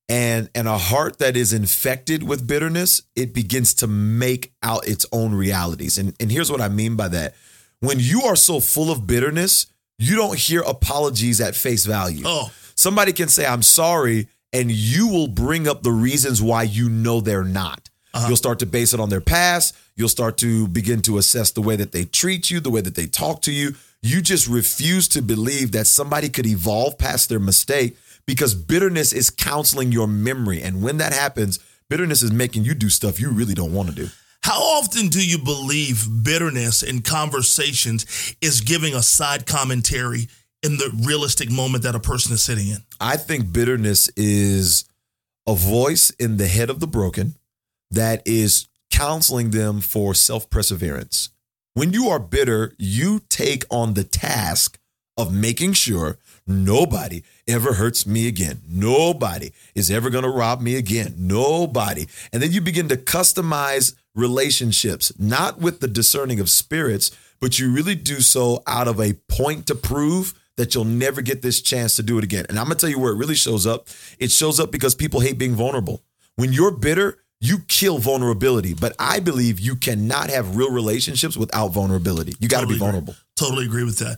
and 0.10 0.50
and 0.56 0.68
a 0.68 0.78
heart 0.78 1.20
that 1.20 1.36
is 1.36 1.54
infected 1.54 2.24
with 2.24 2.48
bitterness 2.48 3.02
it 3.16 3.34
begins 3.34 3.74
to 3.74 3.88
make 3.88 4.54
out 4.64 4.88
its 4.88 5.06
own 5.12 5.34
realities. 5.34 5.98
And 5.98 6.16
and 6.20 6.32
here's 6.32 6.52
what 6.52 6.62
i 6.62 6.70
mean 6.70 6.96
by 6.96 7.08
that. 7.10 7.36
When 7.80 8.00
you 8.00 8.24
are 8.24 8.36
so 8.36 8.60
full 8.60 8.92
of 8.92 9.06
bitterness 9.08 9.68
you 10.00 10.16
don't 10.16 10.38
hear 10.38 10.62
apologies 10.62 11.42
at 11.42 11.56
face 11.56 11.86
value. 11.86 12.24
Oh. 12.26 12.52
Somebody 12.76 13.14
can 13.14 13.28
say 13.28 13.46
i'm 13.46 13.64
sorry 13.64 14.28
and 14.54 14.72
you 14.72 15.08
will 15.08 15.28
bring 15.28 15.68
up 15.68 15.84
the 15.84 15.92
reasons 15.92 16.42
why 16.42 16.64
you 16.64 16.90
know 16.90 17.20
they're 17.22 17.44
not. 17.44 17.90
Uh-huh. 18.14 18.30
you'll 18.30 18.38
start 18.38 18.60
to 18.60 18.66
base 18.66 18.94
it 18.94 19.00
on 19.00 19.10
their 19.10 19.22
past. 19.22 19.76
You'll 19.96 20.10
start 20.10 20.38
to 20.38 20.68
begin 20.68 21.02
to 21.04 21.18
assess 21.18 21.52
the 21.52 21.62
way 21.62 21.76
that 21.76 21.92
they 21.92 22.06
treat 22.06 22.50
you 22.50 22.60
the 22.60 22.70
way 22.70 22.82
that 22.82 22.96
they 22.96 23.06
talk 23.06 23.42
to 23.44 23.52
you. 23.52 23.76
You 24.02 24.22
just 24.22 24.48
refuse 24.48 25.08
to 25.10 25.22
believe 25.22 25.72
that 25.74 25.86
somebody 25.86 26.30
could 26.30 26.46
evolve 26.46 26.98
past 26.98 27.30
their 27.30 27.40
mistake 27.40 27.98
because 28.28 28.54
bitterness 28.54 29.14
is 29.14 29.30
counseling 29.32 29.92
your 29.92 30.08
memory. 30.08 30.62
And 30.62 30.84
when 30.84 30.98
that 30.98 31.14
happens, 31.14 31.60
bitterness 31.90 32.22
is 32.22 32.32
making 32.32 32.66
you 32.66 32.76
do 32.76 32.90
stuff 32.90 33.20
you 33.20 33.32
really 33.32 33.56
don't 33.56 33.74
want 33.74 33.90
to 33.90 33.96
do. 33.96 34.08
How 34.44 34.62
often 34.62 35.08
do 35.08 35.26
you 35.26 35.40
believe 35.40 36.08
bitterness 36.24 36.84
in 36.84 37.02
conversations 37.02 38.36
is 38.42 38.62
giving 38.62 38.94
a 38.94 39.02
side 39.02 39.46
commentary 39.46 40.28
in 40.62 40.78
the 40.78 40.92
realistic 41.06 41.50
moment 41.50 41.84
that 41.84 41.96
a 41.96 42.00
person 42.00 42.34
is 42.34 42.44
sitting 42.44 42.68
in? 42.68 42.78
I 43.00 43.18
think 43.18 43.52
bitterness 43.52 44.10
is 44.16 44.86
a 45.48 45.56
voice 45.56 46.12
in 46.12 46.38
the 46.38 46.48
head 46.48 46.70
of 46.70 46.80
the 46.80 46.88
broken 46.88 47.36
that 47.90 48.22
is 48.26 48.68
counseling 48.92 49.52
them 49.52 49.82
for 49.82 50.14
self 50.14 50.50
perseverance. 50.50 51.30
When 51.74 51.94
you 51.94 52.08
are 52.10 52.20
bitter, 52.20 52.74
you 52.78 53.22
take 53.30 53.64
on 53.70 53.94
the 53.94 54.04
task 54.04 54.80
of 55.18 55.34
making 55.34 55.74
sure 55.74 56.18
nobody 56.48 57.24
ever 57.48 57.74
hurts 57.74 58.08
me 58.08 58.28
again. 58.28 58.62
Nobody 58.68 59.52
is 59.76 59.92
ever 59.92 60.10
going 60.10 60.24
to 60.24 60.30
rob 60.30 60.62
me 60.62 60.76
again. 60.76 61.16
Nobody. 61.18 62.08
And 62.32 62.42
then 62.42 62.52
you 62.52 62.62
begin 62.62 62.88
to 62.90 62.98
customize 62.98 63.96
relationships, 64.16 65.12
not 65.20 65.60
with 65.60 65.80
the 65.80 65.88
discerning 65.88 66.40
of 66.40 66.50
spirits, 66.50 67.12
but 67.40 67.60
you 67.60 67.72
really 67.72 67.96
do 67.96 68.22
so 68.22 68.64
out 68.68 68.88
of 68.88 69.00
a 69.00 69.14
point 69.28 69.68
to 69.68 69.76
prove 69.76 70.34
that 70.56 70.74
you'll 70.74 70.86
never 70.86 71.22
get 71.22 71.42
this 71.44 71.62
chance 71.62 71.96
to 71.96 72.04
do 72.04 72.18
it 72.18 72.24
again. 72.24 72.46
And 72.50 72.58
I'm 72.58 72.66
going 72.66 72.78
to 72.78 72.82
tell 72.82 72.90
you 72.90 73.00
where 73.00 73.14
it 73.14 73.18
really 73.18 73.36
shows 73.36 73.68
up. 73.68 73.88
It 74.18 74.32
shows 74.32 74.60
up 74.60 74.72
because 74.72 74.96
people 74.96 75.20
hate 75.20 75.38
being 75.38 75.54
vulnerable. 75.54 76.02
When 76.36 76.52
you're 76.52 76.72
bitter, 76.72 77.20
you 77.40 77.60
kill 77.68 78.00
vulnerability. 78.00 78.74
But 78.74 78.96
I 78.98 79.20
believe 79.20 79.60
you 79.60 79.76
cannot 79.76 80.32
have 80.32 80.56
real 80.56 80.72
relationships 80.72 81.38
without 81.38 81.68
vulnerability. 81.70 82.34
You 82.40 82.48
got 82.48 82.62
to 82.62 82.66
Totally 82.66 82.74
be 82.74 82.76
agree. 82.78 82.80
vulnerable. 82.80 83.16
Totally 83.36 83.66
agree 83.66 83.84
with 83.84 84.00
that. 84.00 84.18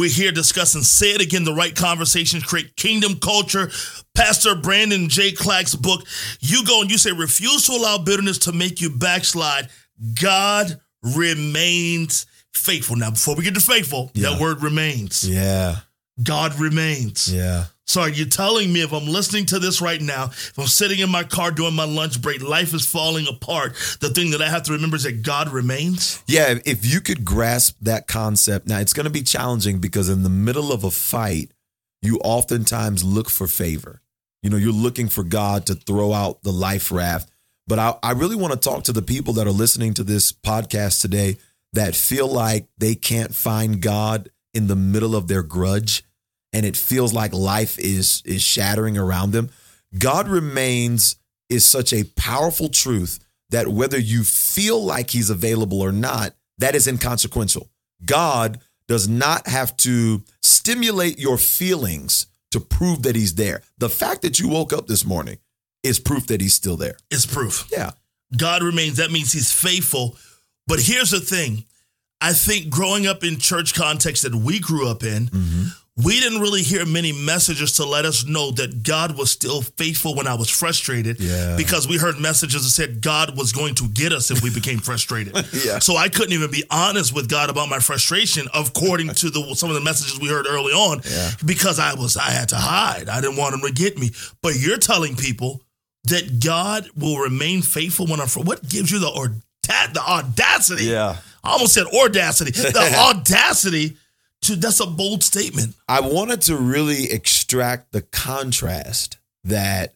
We're 0.00 0.08
here 0.08 0.32
discussing 0.32 0.80
Say 0.80 1.10
It 1.10 1.20
Again, 1.20 1.44
the 1.44 1.52
right 1.52 1.76
conversations, 1.76 2.42
create 2.42 2.74
kingdom 2.74 3.16
culture. 3.18 3.70
Pastor 4.14 4.54
Brandon 4.54 5.10
J. 5.10 5.32
Clack's 5.32 5.74
book. 5.74 6.06
You 6.40 6.64
go 6.64 6.80
and 6.80 6.90
you 6.90 6.96
say, 6.96 7.12
refuse 7.12 7.66
to 7.66 7.72
allow 7.72 7.98
bitterness 7.98 8.38
to 8.38 8.52
make 8.52 8.80
you 8.80 8.88
backslide. 8.88 9.68
God 10.18 10.80
remains 11.02 12.24
faithful. 12.54 12.96
Now, 12.96 13.10
before 13.10 13.34
we 13.34 13.44
get 13.44 13.52
to 13.56 13.60
faithful, 13.60 14.10
Yeah. 14.14 14.30
that 14.30 14.40
word 14.40 14.62
remains. 14.62 15.22
Yeah. 15.28 15.80
God 16.22 16.58
remains. 16.58 17.30
Yeah. 17.30 17.66
So 17.90 18.02
are 18.02 18.08
you 18.08 18.24
telling 18.24 18.72
me 18.72 18.82
if 18.82 18.92
I'm 18.92 19.08
listening 19.08 19.46
to 19.46 19.58
this 19.58 19.80
right 19.80 20.00
now, 20.00 20.26
if 20.26 20.56
I'm 20.56 20.68
sitting 20.68 21.00
in 21.00 21.10
my 21.10 21.24
car 21.24 21.50
doing 21.50 21.74
my 21.74 21.86
lunch 21.86 22.22
break, 22.22 22.40
life 22.40 22.72
is 22.72 22.86
falling 22.86 23.26
apart, 23.26 23.74
the 23.98 24.10
thing 24.10 24.30
that 24.30 24.40
I 24.40 24.48
have 24.48 24.62
to 24.64 24.72
remember 24.74 24.94
is 24.94 25.02
that 25.02 25.24
God 25.24 25.48
remains? 25.48 26.22
Yeah, 26.28 26.60
if 26.64 26.86
you 26.86 27.00
could 27.00 27.24
grasp 27.24 27.78
that 27.80 28.06
concept, 28.06 28.68
now 28.68 28.78
it's 28.78 28.92
going 28.92 29.06
to 29.06 29.10
be 29.10 29.22
challenging 29.22 29.80
because 29.80 30.08
in 30.08 30.22
the 30.22 30.28
middle 30.28 30.70
of 30.70 30.84
a 30.84 30.90
fight, 30.92 31.50
you 32.00 32.20
oftentimes 32.22 33.02
look 33.02 33.28
for 33.28 33.48
favor. 33.48 34.00
You 34.44 34.50
know, 34.50 34.56
you're 34.56 34.72
looking 34.72 35.08
for 35.08 35.24
God 35.24 35.66
to 35.66 35.74
throw 35.74 36.12
out 36.12 36.44
the 36.44 36.52
life 36.52 36.92
raft. 36.92 37.28
But 37.66 37.80
I, 37.80 37.96
I 38.04 38.12
really 38.12 38.36
want 38.36 38.52
to 38.52 38.58
talk 38.60 38.84
to 38.84 38.92
the 38.92 39.02
people 39.02 39.32
that 39.32 39.48
are 39.48 39.50
listening 39.50 39.94
to 39.94 40.04
this 40.04 40.30
podcast 40.30 41.00
today 41.00 41.38
that 41.72 41.96
feel 41.96 42.28
like 42.28 42.68
they 42.78 42.94
can't 42.94 43.34
find 43.34 43.82
God 43.82 44.30
in 44.54 44.68
the 44.68 44.76
middle 44.76 45.16
of 45.16 45.26
their 45.26 45.42
grudge 45.42 46.04
and 46.52 46.66
it 46.66 46.76
feels 46.76 47.12
like 47.12 47.32
life 47.32 47.78
is 47.78 48.22
is 48.24 48.42
shattering 48.42 48.98
around 48.98 49.32
them. 49.32 49.50
God 49.98 50.28
remains 50.28 51.16
is 51.48 51.64
such 51.64 51.92
a 51.92 52.04
powerful 52.16 52.68
truth 52.68 53.18
that 53.50 53.68
whether 53.68 53.98
you 53.98 54.22
feel 54.22 54.82
like 54.82 55.10
he's 55.10 55.30
available 55.30 55.80
or 55.82 55.90
not, 55.92 56.34
that 56.58 56.74
is 56.76 56.86
inconsequential. 56.86 57.68
God 58.04 58.60
does 58.86 59.08
not 59.08 59.46
have 59.48 59.76
to 59.78 60.22
stimulate 60.42 61.18
your 61.18 61.36
feelings 61.38 62.26
to 62.52 62.60
prove 62.60 63.02
that 63.02 63.16
he's 63.16 63.34
there. 63.34 63.62
The 63.78 63.88
fact 63.88 64.22
that 64.22 64.38
you 64.38 64.48
woke 64.48 64.72
up 64.72 64.86
this 64.86 65.04
morning 65.04 65.38
is 65.82 65.98
proof 65.98 66.26
that 66.28 66.40
he's 66.40 66.54
still 66.54 66.76
there. 66.76 66.96
It's 67.10 67.26
proof. 67.26 67.68
Yeah. 67.70 67.90
God 68.36 68.62
remains. 68.62 68.96
That 68.98 69.10
means 69.10 69.32
he's 69.32 69.52
faithful. 69.52 70.16
But 70.66 70.80
here's 70.80 71.10
the 71.10 71.20
thing 71.20 71.64
I 72.20 72.32
think 72.32 72.70
growing 72.70 73.06
up 73.06 73.24
in 73.24 73.38
church 73.38 73.74
context 73.74 74.22
that 74.22 74.34
we 74.34 74.60
grew 74.60 74.88
up 74.88 75.02
in, 75.02 75.26
Mm-hmm. 75.26 75.64
We 76.04 76.20
didn't 76.20 76.40
really 76.40 76.62
hear 76.62 76.84
many 76.86 77.12
messages 77.12 77.72
to 77.74 77.84
let 77.84 78.04
us 78.04 78.26
know 78.26 78.50
that 78.52 78.82
God 78.82 79.16
was 79.16 79.30
still 79.30 79.62
faithful 79.62 80.14
when 80.14 80.26
I 80.26 80.34
was 80.34 80.48
frustrated. 80.50 81.20
Yeah. 81.20 81.56
Because 81.56 81.88
we 81.88 81.96
heard 81.98 82.18
messages 82.18 82.62
that 82.64 82.70
said 82.70 83.00
God 83.02 83.36
was 83.36 83.52
going 83.52 83.74
to 83.76 83.88
get 83.88 84.12
us 84.12 84.30
if 84.30 84.42
we 84.42 84.52
became 84.52 84.78
frustrated. 84.78 85.34
Yeah. 85.64 85.78
So 85.80 85.96
I 85.96 86.08
couldn't 86.08 86.32
even 86.32 86.50
be 86.50 86.64
honest 86.70 87.14
with 87.14 87.28
God 87.28 87.50
about 87.50 87.68
my 87.68 87.80
frustration, 87.80 88.46
according 88.54 89.08
to 89.08 89.30
the 89.30 89.54
some 89.54 89.68
of 89.68 89.74
the 89.74 89.80
messages 89.80 90.18
we 90.18 90.28
heard 90.28 90.46
early 90.48 90.72
on, 90.72 91.00
Yeah. 91.04 91.30
because 91.44 91.78
I 91.78 91.94
was 91.94 92.16
I 92.16 92.30
had 92.30 92.48
to 92.50 92.56
hide. 92.56 93.08
I 93.08 93.20
didn't 93.20 93.36
want 93.36 93.54
him 93.54 93.60
to 93.62 93.72
get 93.72 93.98
me. 93.98 94.10
But 94.42 94.54
you're 94.58 94.78
telling 94.78 95.16
people 95.16 95.60
that 96.04 96.42
God 96.42 96.88
will 96.96 97.18
remain 97.18 97.62
faithful 97.62 98.06
when 98.06 98.20
I'm 98.20 98.26
fr- 98.28 98.40
what 98.40 98.66
gives 98.68 98.90
you 98.90 99.00
the 99.00 99.08
or 99.08 99.34
the 99.68 100.00
audacity? 100.00 100.84
Yeah. 100.84 101.16
I 101.44 101.52
almost 101.52 101.74
said 101.74 101.86
audacity. 101.86 102.50
The 102.52 102.94
audacity 102.98 103.96
to 104.50 104.56
that's 104.56 104.80
a 104.80 104.86
bold 104.86 105.22
statement. 105.22 105.74
I 105.88 106.00
wanted 106.00 106.42
to 106.42 106.56
really 106.56 107.10
extract 107.10 107.92
the 107.92 108.02
contrast 108.02 109.18
that 109.44 109.94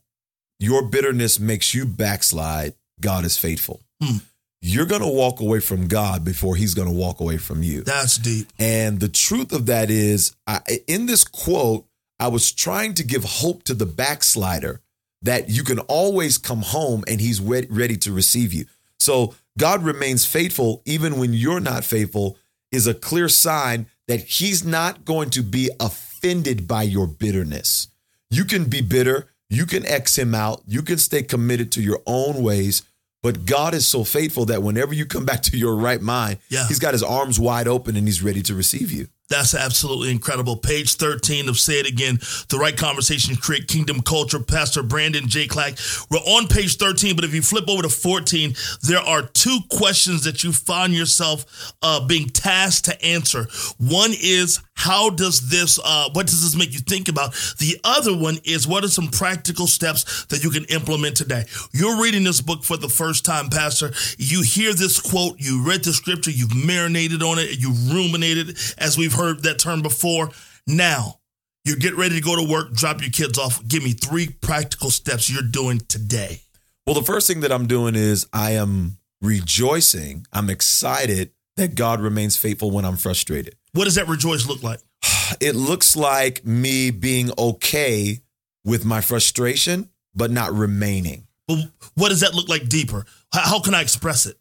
your 0.58 0.82
bitterness 0.82 1.40
makes 1.40 1.75
you 1.75 1.84
backslide, 1.84 2.75
God 3.00 3.25
is 3.25 3.37
faithful. 3.37 3.82
Hmm. 4.02 4.18
You're 4.62 4.87
going 4.87 5.02
to 5.02 5.08
walk 5.08 5.40
away 5.40 5.61
from 5.61 5.88
God 5.88 6.25
before 6.25 6.56
he's 6.56 6.73
going 6.73 6.88
to 6.88 6.94
walk 6.94 7.20
away 7.20 7.37
from 7.37 7.62
you. 7.62 7.82
That's 7.82 8.16
deep. 8.16 8.49
And 8.58 8.99
the 8.99 9.08
truth 9.08 9.52
of 9.52 9.66
that 9.66 9.90
is, 9.90 10.34
I, 10.46 10.61
in 10.87 11.04
this 11.04 11.23
quote, 11.23 11.87
I 12.18 12.28
was 12.28 12.50
trying 12.50 12.94
to 12.94 13.04
give 13.04 13.25
hope 13.25 13.64
to 13.64 13.75
the 13.75 13.84
backslider 13.84 14.80
that 15.20 15.50
you 15.50 15.64
can 15.64 15.80
always 15.80 16.38
come 16.38 16.62
home 16.62 17.04
and 17.06 17.20
he's 17.20 17.42
re- 17.42 17.66
ready 17.68 17.96
to 17.99 18.12
receive 18.12 18.54
you. 18.54 18.64
So 18.99 19.34
God 19.58 19.82
remains 19.82 20.25
faithful 20.25 20.80
even 20.87 21.18
when 21.18 21.34
you're 21.34 21.61
not 21.61 21.84
faithful 21.84 22.38
is 22.73 22.87
a 22.87 22.94
clear 22.94 23.28
sign 23.28 23.87
that 24.08 24.20
he's 24.20 24.64
not 24.64 25.04
going 25.04 25.30
to 25.30 25.42
be 25.42 25.70
offended 25.80 26.66
by 26.68 26.82
your 26.82 27.06
bitterness. 27.06 27.88
You 28.30 28.44
can 28.44 28.64
be 28.64 28.80
bitter, 28.80 29.28
you 29.49 29.66
can 29.66 29.87
X 29.87 30.18
him 30.18 30.34
out, 30.34 30.62
you 30.66 30.82
can 30.82 30.99
stay 30.99 31.23
committed 31.23 31.70
to 31.73 31.82
your 31.82 32.00
own 32.06 32.42
ways, 32.42 32.82
but 33.23 33.46
God 33.46 33.73
is 33.75 33.87
so 33.87 34.04
faithful 34.04 34.44
that 34.46 34.62
whenever 34.62 34.92
you 34.92 35.06
come 35.06 35.25
back 35.25 35.42
to 35.44 35.56
your 35.56 35.76
right 35.76 36.00
mind, 36.00 36.38
Yeah. 36.50 36.66
he's 36.68 36.78
got 36.78 36.92
his 36.92 37.02
arms 37.02 37.38
wide 37.40 37.68
open 37.68 37.96
and 37.96 38.06
he's 38.06 38.23
ready 38.23 38.42
to 38.42 38.54
receive 38.54 38.90
you. 38.92 39.08
That's 39.31 39.54
absolutely 39.54 40.11
incredible. 40.11 40.57
Page 40.57 40.97
13 40.97 41.49
of 41.49 41.59
Say 41.59 41.81
It 41.81 41.88
Again, 41.88 42.19
The 42.50 42.59
Right 42.59 42.76
Conversation, 42.76 43.37
Create 43.37 43.69
Kingdom 43.69 44.02
Culture, 44.02 44.38
Pastor 44.38 44.83
Brandon 44.83 45.26
J. 45.28 45.47
Clack. 45.47 45.78
We're 46.11 46.19
on 46.19 46.47
page 46.47 46.76
13, 46.76 47.16
but 47.16 47.25
if 47.25 47.35
you 47.35 47.40
flip 47.40 47.69
over 47.69 47.83
to 47.83 47.88
14, 47.88 48.54
there 48.83 49.00
are 49.00 49.23
two 49.23 49.61
questions 49.71 50.25
that 50.25 50.45
you 50.45 50.52
find 50.52 50.93
yourself 50.93 51.75
uh, 51.83 52.07
being 52.07 52.28
tasked 52.28 52.85
to 52.85 53.04
answer. 53.04 53.47
One 53.78 54.11
is, 54.12 54.61
how 54.75 55.11
does 55.11 55.49
this, 55.49 55.81
uh, 55.83 56.11
what 56.12 56.26
does 56.26 56.43
this 56.43 56.57
make 56.57 56.73
you 56.73 56.81
think 56.81 57.09
about? 57.09 57.33
The 57.59 57.81
other 57.85 58.16
one 58.16 58.38
is, 58.45 58.66
what 58.66 58.85
are 58.85 58.88
some 58.88 59.09
practical 59.09 59.66
steps 59.66 60.26
that 60.26 60.45
you 60.45 60.50
can 60.50 60.64
implement 60.64 61.16
today? 61.16 61.45
You're 61.73 62.02
reading 62.02 62.25
this 62.25 62.40
book 62.40 62.64
for 62.64 62.76
the 62.76 62.88
first 62.88 63.25
time, 63.25 63.49
Pastor. 63.49 63.93
You 64.19 64.43
hear 64.43 64.75
this 64.75 65.00
quote, 65.00 65.37
you 65.38 65.66
read 65.66 65.85
the 65.85 65.93
scripture, 65.93 66.31
you've 66.31 66.54
marinated 66.54 67.23
on 67.23 67.38
it, 67.38 67.59
You've 67.59 67.93
ruminated, 67.93 68.59
as 68.78 68.99
we've 68.99 69.12
heard 69.12 69.43
that 69.45 69.59
term 69.59 69.81
before. 69.81 70.31
Now, 70.66 71.21
you 71.64 71.76
get 71.76 71.97
ready 71.97 72.16
to 72.16 72.21
go 72.21 72.37
to 72.37 72.43
work, 72.50 72.73
drop 72.73 73.00
your 73.00 73.11
kids 73.11 73.38
off. 73.38 73.66
Give 73.66 73.83
me 73.83 73.93
three 73.93 74.28
practical 74.28 74.90
steps 74.90 75.31
you're 75.31 75.43
doing 75.43 75.81
today. 75.88 76.43
Well, 76.87 76.95
the 76.95 77.02
first 77.02 77.26
thing 77.26 77.40
that 77.40 77.52
I'm 77.52 77.66
doing 77.66 77.95
is 77.95 78.26
I 78.33 78.50
am 78.52 78.99
rejoicing. 79.23 80.26
I'm 80.33 80.50
excited 80.50 81.31
that 81.57 81.75
God 81.75 82.00
remains 82.00 82.37
faithful 82.37 82.71
when 82.71 82.85
I'm 82.85 82.97
frustrated. 82.97 83.57
What 83.75 83.85
does 83.85 83.97
that 83.97 84.09
rejoice 84.09 84.47
look 84.47 84.62
like? 84.62 84.81
It 85.40 85.54
looks 85.54 85.97
like 85.97 86.45
me 86.45 86.90
being 86.90 87.31
okay 87.38 88.21
with 88.64 88.85
my 88.85 89.00
frustration, 89.00 89.88
but 90.14 90.31
not 90.31 90.52
remaining. 90.52 91.26
But 91.49 91.59
what 91.95 92.09
does 92.11 92.21
that 92.21 92.35
look 92.35 92.49
like 92.49 92.69
deeper? 92.69 93.04
How, 93.33 93.40
how 93.40 93.61
can 93.61 93.75
I 93.75 93.81
express 93.83 94.26
it? 94.26 94.37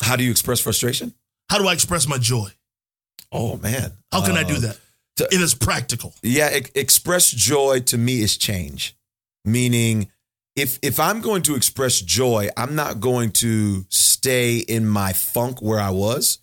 How 0.00 0.16
do 0.16 0.22
you 0.24 0.30
express 0.30 0.60
frustration? 0.60 1.14
How 1.50 1.58
do 1.58 1.66
I 1.66 1.72
express 1.72 2.06
my 2.06 2.18
joy? 2.18 2.48
Oh, 3.32 3.56
man. 3.58 3.92
How 4.12 4.24
can 4.24 4.36
I 4.36 4.42
do 4.44 4.56
Uh, 4.56 4.60
that? 4.60 4.78
to- 5.16 5.28
it 5.34 5.40
is 5.40 5.54
practical. 5.54 6.14
Yeah, 6.22 6.56
e- 6.58 6.62
express 6.74 7.30
joy 7.30 7.80
to 7.86 7.98
me 7.98 8.20
is 8.20 8.36
change. 8.36 8.94
Meaning 9.44 10.08
if 10.56 10.78
if 10.82 11.00
I'm 11.00 11.20
going 11.20 11.42
to 11.44 11.54
express 11.54 12.00
joy, 12.00 12.48
I'm 12.56 12.74
not 12.74 13.00
going 13.00 13.32
to 13.32 13.86
stay 13.88 14.58
in 14.58 14.86
my 14.86 15.12
funk 15.14 15.60
where 15.62 15.80
I 15.80 15.90
was. 15.90 16.38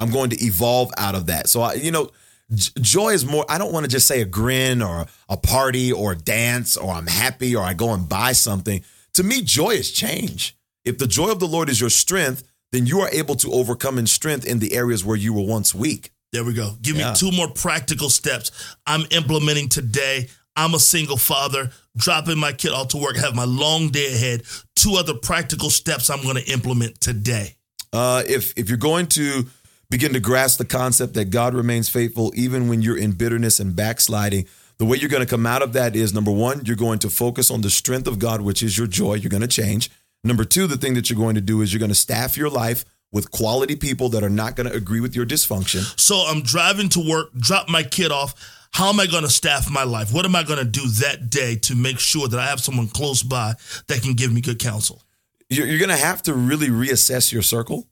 I'm 0.00 0.10
going 0.10 0.30
to 0.30 0.44
evolve 0.44 0.90
out 0.96 1.14
of 1.14 1.26
that. 1.26 1.48
So 1.48 1.62
I, 1.62 1.74
you 1.74 1.90
know, 1.90 2.10
j- 2.54 2.70
joy 2.80 3.10
is 3.10 3.24
more 3.24 3.44
I 3.48 3.58
don't 3.58 3.72
want 3.72 3.84
to 3.84 3.90
just 3.90 4.06
say 4.06 4.20
a 4.20 4.24
grin 4.26 4.82
or 4.82 5.06
a 5.28 5.36
party 5.36 5.92
or 5.92 6.12
a 6.12 6.16
dance 6.16 6.76
or 6.76 6.92
I'm 6.92 7.06
happy 7.06 7.56
or 7.56 7.64
I 7.64 7.74
go 7.74 7.92
and 7.94 8.08
buy 8.08 8.32
something. 8.32 8.82
To 9.14 9.22
me, 9.22 9.40
joy 9.42 9.70
is 9.70 9.90
change. 9.90 10.56
If 10.84 10.98
the 10.98 11.06
joy 11.06 11.30
of 11.30 11.40
the 11.40 11.48
Lord 11.48 11.68
is 11.68 11.80
your 11.80 11.90
strength, 11.90 12.44
then 12.72 12.86
you 12.86 13.00
are 13.00 13.08
able 13.10 13.34
to 13.36 13.50
overcome 13.52 13.98
in 13.98 14.06
strength 14.06 14.46
in 14.46 14.58
the 14.58 14.74
areas 14.74 15.04
where 15.04 15.16
you 15.16 15.32
were 15.32 15.42
once 15.46 15.74
weak. 15.74 16.10
There 16.32 16.44
we 16.44 16.52
go. 16.52 16.76
Give 16.82 16.96
Yeah. 16.96 17.10
me 17.12 17.16
two 17.16 17.32
more 17.32 17.48
practical 17.48 18.10
steps 18.10 18.50
I'm 18.86 19.06
implementing 19.10 19.68
today. 19.68 20.28
I'm 20.58 20.74
a 20.74 20.78
single 20.80 21.16
father, 21.16 21.70
dropping 21.96 22.38
my 22.38 22.52
kid 22.52 22.72
off 22.72 22.88
to 22.88 22.96
work, 22.98 23.16
have 23.16 23.34
my 23.34 23.44
long 23.44 23.90
day 23.90 24.12
ahead. 24.14 24.42
Two 24.74 24.96
other 24.96 25.14
practical 25.14 25.70
steps 25.70 26.08
I'm 26.10 26.22
going 26.22 26.36
to 26.36 26.50
implement 26.50 27.00
today. 27.00 27.56
Uh, 27.92 28.22
if 28.26 28.52
if 28.56 28.68
you're 28.68 28.78
going 28.78 29.06
to 29.08 29.46
begin 29.90 30.12
to 30.12 30.20
grasp 30.20 30.58
the 30.58 30.64
concept 30.64 31.14
that 31.14 31.30
God 31.30 31.54
remains 31.54 31.88
faithful 31.88 32.32
even 32.34 32.68
when 32.68 32.82
you're 32.82 32.98
in 32.98 33.12
bitterness 33.12 33.60
and 33.60 33.74
backsliding, 33.74 34.46
the 34.78 34.84
way 34.84 34.98
you're 34.98 35.08
going 35.08 35.24
to 35.24 35.30
come 35.30 35.46
out 35.46 35.62
of 35.62 35.72
that 35.72 35.96
is 35.96 36.12
number 36.12 36.30
one, 36.30 36.64
you're 36.64 36.76
going 36.76 36.98
to 37.00 37.10
focus 37.10 37.50
on 37.50 37.62
the 37.62 37.70
strength 37.70 38.06
of 38.06 38.18
God, 38.18 38.40
which 38.42 38.62
is 38.62 38.76
your 38.76 38.86
joy. 38.86 39.14
You're 39.14 39.30
going 39.30 39.40
to 39.40 39.48
change. 39.48 39.90
Number 40.22 40.44
two, 40.44 40.66
the 40.66 40.76
thing 40.76 40.94
that 40.94 41.08
you're 41.08 41.18
going 41.18 41.36
to 41.36 41.40
do 41.40 41.62
is 41.62 41.72
you're 41.72 41.78
going 41.78 41.88
to 41.88 41.94
staff 41.94 42.36
your 42.36 42.50
life 42.50 42.84
with 43.12 43.30
quality 43.30 43.76
people 43.76 44.08
that 44.10 44.22
are 44.22 44.30
not 44.30 44.56
going 44.56 44.68
to 44.68 44.76
agree 44.76 45.00
with 45.00 45.14
your 45.14 45.24
dysfunction. 45.24 45.98
So 45.98 46.16
I'm 46.16 46.42
driving 46.42 46.88
to 46.90 47.08
work, 47.08 47.32
drop 47.34 47.68
my 47.68 47.82
kid 47.82 48.10
off. 48.10 48.34
How 48.72 48.90
am 48.90 49.00
I 49.00 49.06
going 49.06 49.22
to 49.22 49.30
staff 49.30 49.70
my 49.70 49.84
life? 49.84 50.12
What 50.12 50.26
am 50.26 50.36
I 50.36 50.42
going 50.42 50.58
to 50.58 50.64
do 50.64 50.86
that 50.86 51.30
day 51.30 51.56
to 51.56 51.74
make 51.74 51.98
sure 51.98 52.28
that 52.28 52.38
I 52.38 52.46
have 52.46 52.60
someone 52.60 52.88
close 52.88 53.22
by 53.22 53.54
that 53.86 54.02
can 54.02 54.14
give 54.14 54.32
me 54.32 54.42
good 54.42 54.58
counsel? 54.58 55.02
You're, 55.48 55.66
you're 55.66 55.78
going 55.78 55.88
to 55.88 55.96
have 55.96 56.22
to 56.24 56.34
really 56.34 56.68
reassess 56.68 57.32
your 57.32 57.42
circle. 57.42 57.86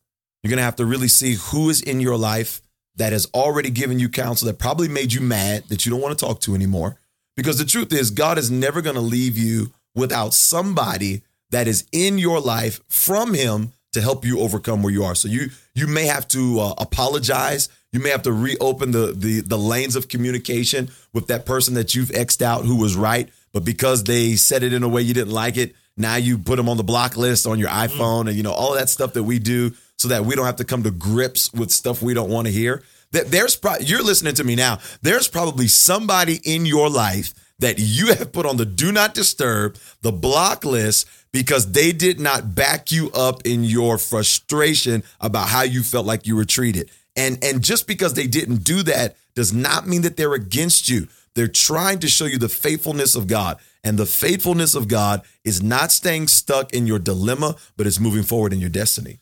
You're 0.44 0.50
going 0.50 0.58
to 0.58 0.64
have 0.64 0.76
to 0.76 0.84
really 0.84 1.08
see 1.08 1.36
who 1.36 1.70
is 1.70 1.80
in 1.80 2.00
your 2.00 2.18
life 2.18 2.60
that 2.96 3.12
has 3.12 3.26
already 3.32 3.70
given 3.70 3.98
you 3.98 4.10
counsel 4.10 4.46
that 4.46 4.58
probably 4.58 4.88
made 4.88 5.10
you 5.14 5.22
mad 5.22 5.64
that 5.70 5.86
you 5.86 5.90
don't 5.90 6.02
want 6.02 6.16
to 6.16 6.22
talk 6.22 6.42
to 6.42 6.54
anymore. 6.54 6.98
Because 7.34 7.56
the 7.56 7.64
truth 7.64 7.94
is, 7.94 8.10
God 8.10 8.36
is 8.36 8.50
never 8.50 8.82
going 8.82 8.94
to 8.94 9.00
leave 9.00 9.38
you 9.38 9.72
without 9.94 10.34
somebody 10.34 11.22
that 11.50 11.66
is 11.66 11.86
in 11.92 12.18
your 12.18 12.40
life 12.40 12.80
from 12.88 13.32
him 13.32 13.72
to 13.94 14.02
help 14.02 14.22
you 14.22 14.40
overcome 14.40 14.82
where 14.82 14.92
you 14.92 15.02
are. 15.02 15.14
So 15.14 15.28
you 15.28 15.48
you 15.74 15.86
may 15.86 16.04
have 16.04 16.28
to 16.28 16.60
uh, 16.60 16.74
apologize. 16.76 17.70
You 17.92 18.00
may 18.00 18.10
have 18.10 18.22
to 18.24 18.32
reopen 18.32 18.90
the, 18.90 19.14
the 19.16 19.40
the 19.40 19.56
lanes 19.56 19.96
of 19.96 20.08
communication 20.08 20.90
with 21.14 21.26
that 21.28 21.46
person 21.46 21.74
that 21.74 21.94
you've 21.94 22.10
xed 22.10 22.42
out 22.42 22.64
who 22.64 22.76
was 22.76 22.96
right, 22.96 23.30
but 23.52 23.64
because 23.64 24.04
they 24.04 24.36
said 24.36 24.62
it 24.62 24.74
in 24.74 24.82
a 24.82 24.88
way 24.88 25.00
you 25.00 25.14
didn't 25.14 25.32
like 25.32 25.56
it, 25.56 25.74
now 25.96 26.16
you 26.16 26.36
put 26.36 26.56
them 26.56 26.68
on 26.68 26.76
the 26.76 26.84
block 26.84 27.16
list 27.16 27.46
on 27.46 27.58
your 27.58 27.70
iPhone 27.70 28.28
and 28.28 28.36
you 28.36 28.42
know 28.42 28.52
all 28.52 28.74
that 28.74 28.88
stuff 28.88 29.14
that 29.14 29.22
we 29.22 29.38
do 29.38 29.72
so 30.04 30.10
that 30.10 30.26
we 30.26 30.34
don't 30.34 30.44
have 30.44 30.56
to 30.56 30.66
come 30.66 30.82
to 30.82 30.90
grips 30.90 31.50
with 31.54 31.70
stuff 31.70 32.02
we 32.02 32.12
don't 32.12 32.28
want 32.28 32.46
to 32.46 32.52
hear. 32.52 32.82
That 33.12 33.30
there's 33.30 33.56
pro- 33.56 33.78
you're 33.80 34.02
listening 34.02 34.34
to 34.34 34.44
me 34.44 34.54
now. 34.54 34.80
There's 35.00 35.28
probably 35.28 35.66
somebody 35.66 36.40
in 36.44 36.66
your 36.66 36.90
life 36.90 37.32
that 37.60 37.76
you 37.78 38.08
have 38.08 38.30
put 38.30 38.44
on 38.44 38.58
the 38.58 38.66
do 38.66 38.92
not 38.92 39.14
disturb, 39.14 39.78
the 40.02 40.12
block 40.12 40.62
list 40.62 41.08
because 41.32 41.72
they 41.72 41.90
did 41.90 42.20
not 42.20 42.54
back 42.54 42.92
you 42.92 43.10
up 43.12 43.46
in 43.46 43.64
your 43.64 43.96
frustration 43.96 45.02
about 45.22 45.48
how 45.48 45.62
you 45.62 45.82
felt 45.82 46.04
like 46.04 46.26
you 46.26 46.36
were 46.36 46.44
treated. 46.44 46.90
And 47.16 47.42
and 47.42 47.64
just 47.64 47.86
because 47.86 48.12
they 48.12 48.26
didn't 48.26 48.62
do 48.62 48.82
that 48.82 49.16
does 49.34 49.54
not 49.54 49.88
mean 49.88 50.02
that 50.02 50.18
they're 50.18 50.34
against 50.34 50.90
you. 50.90 51.08
They're 51.34 51.48
trying 51.48 52.00
to 52.00 52.08
show 52.08 52.26
you 52.26 52.36
the 52.36 52.50
faithfulness 52.50 53.14
of 53.14 53.26
God. 53.26 53.58
And 53.82 53.98
the 53.98 54.06
faithfulness 54.06 54.74
of 54.74 54.86
God 54.86 55.22
is 55.44 55.62
not 55.62 55.92
staying 55.92 56.28
stuck 56.28 56.74
in 56.74 56.86
your 56.86 56.98
dilemma, 56.98 57.56
but 57.78 57.86
it's 57.86 58.00
moving 58.00 58.22
forward 58.22 58.52
in 58.52 58.60
your 58.60 58.70
destiny. 58.70 59.18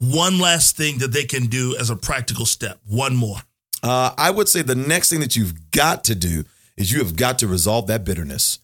One 0.00 0.38
last 0.38 0.76
thing 0.76 0.98
that 0.98 1.12
they 1.12 1.24
can 1.24 1.46
do 1.46 1.76
as 1.78 1.90
a 1.90 1.96
practical 1.96 2.46
step. 2.46 2.78
One 2.86 3.16
more. 3.16 3.38
Uh, 3.82 4.12
I 4.16 4.30
would 4.30 4.48
say 4.48 4.62
the 4.62 4.74
next 4.74 5.10
thing 5.10 5.20
that 5.20 5.36
you've 5.36 5.70
got 5.70 6.04
to 6.04 6.14
do 6.14 6.44
is 6.76 6.92
you 6.92 6.98
have 6.98 7.16
got 7.16 7.38
to 7.40 7.46
resolve 7.46 7.86
that 7.86 8.04
bitterness. 8.04 8.58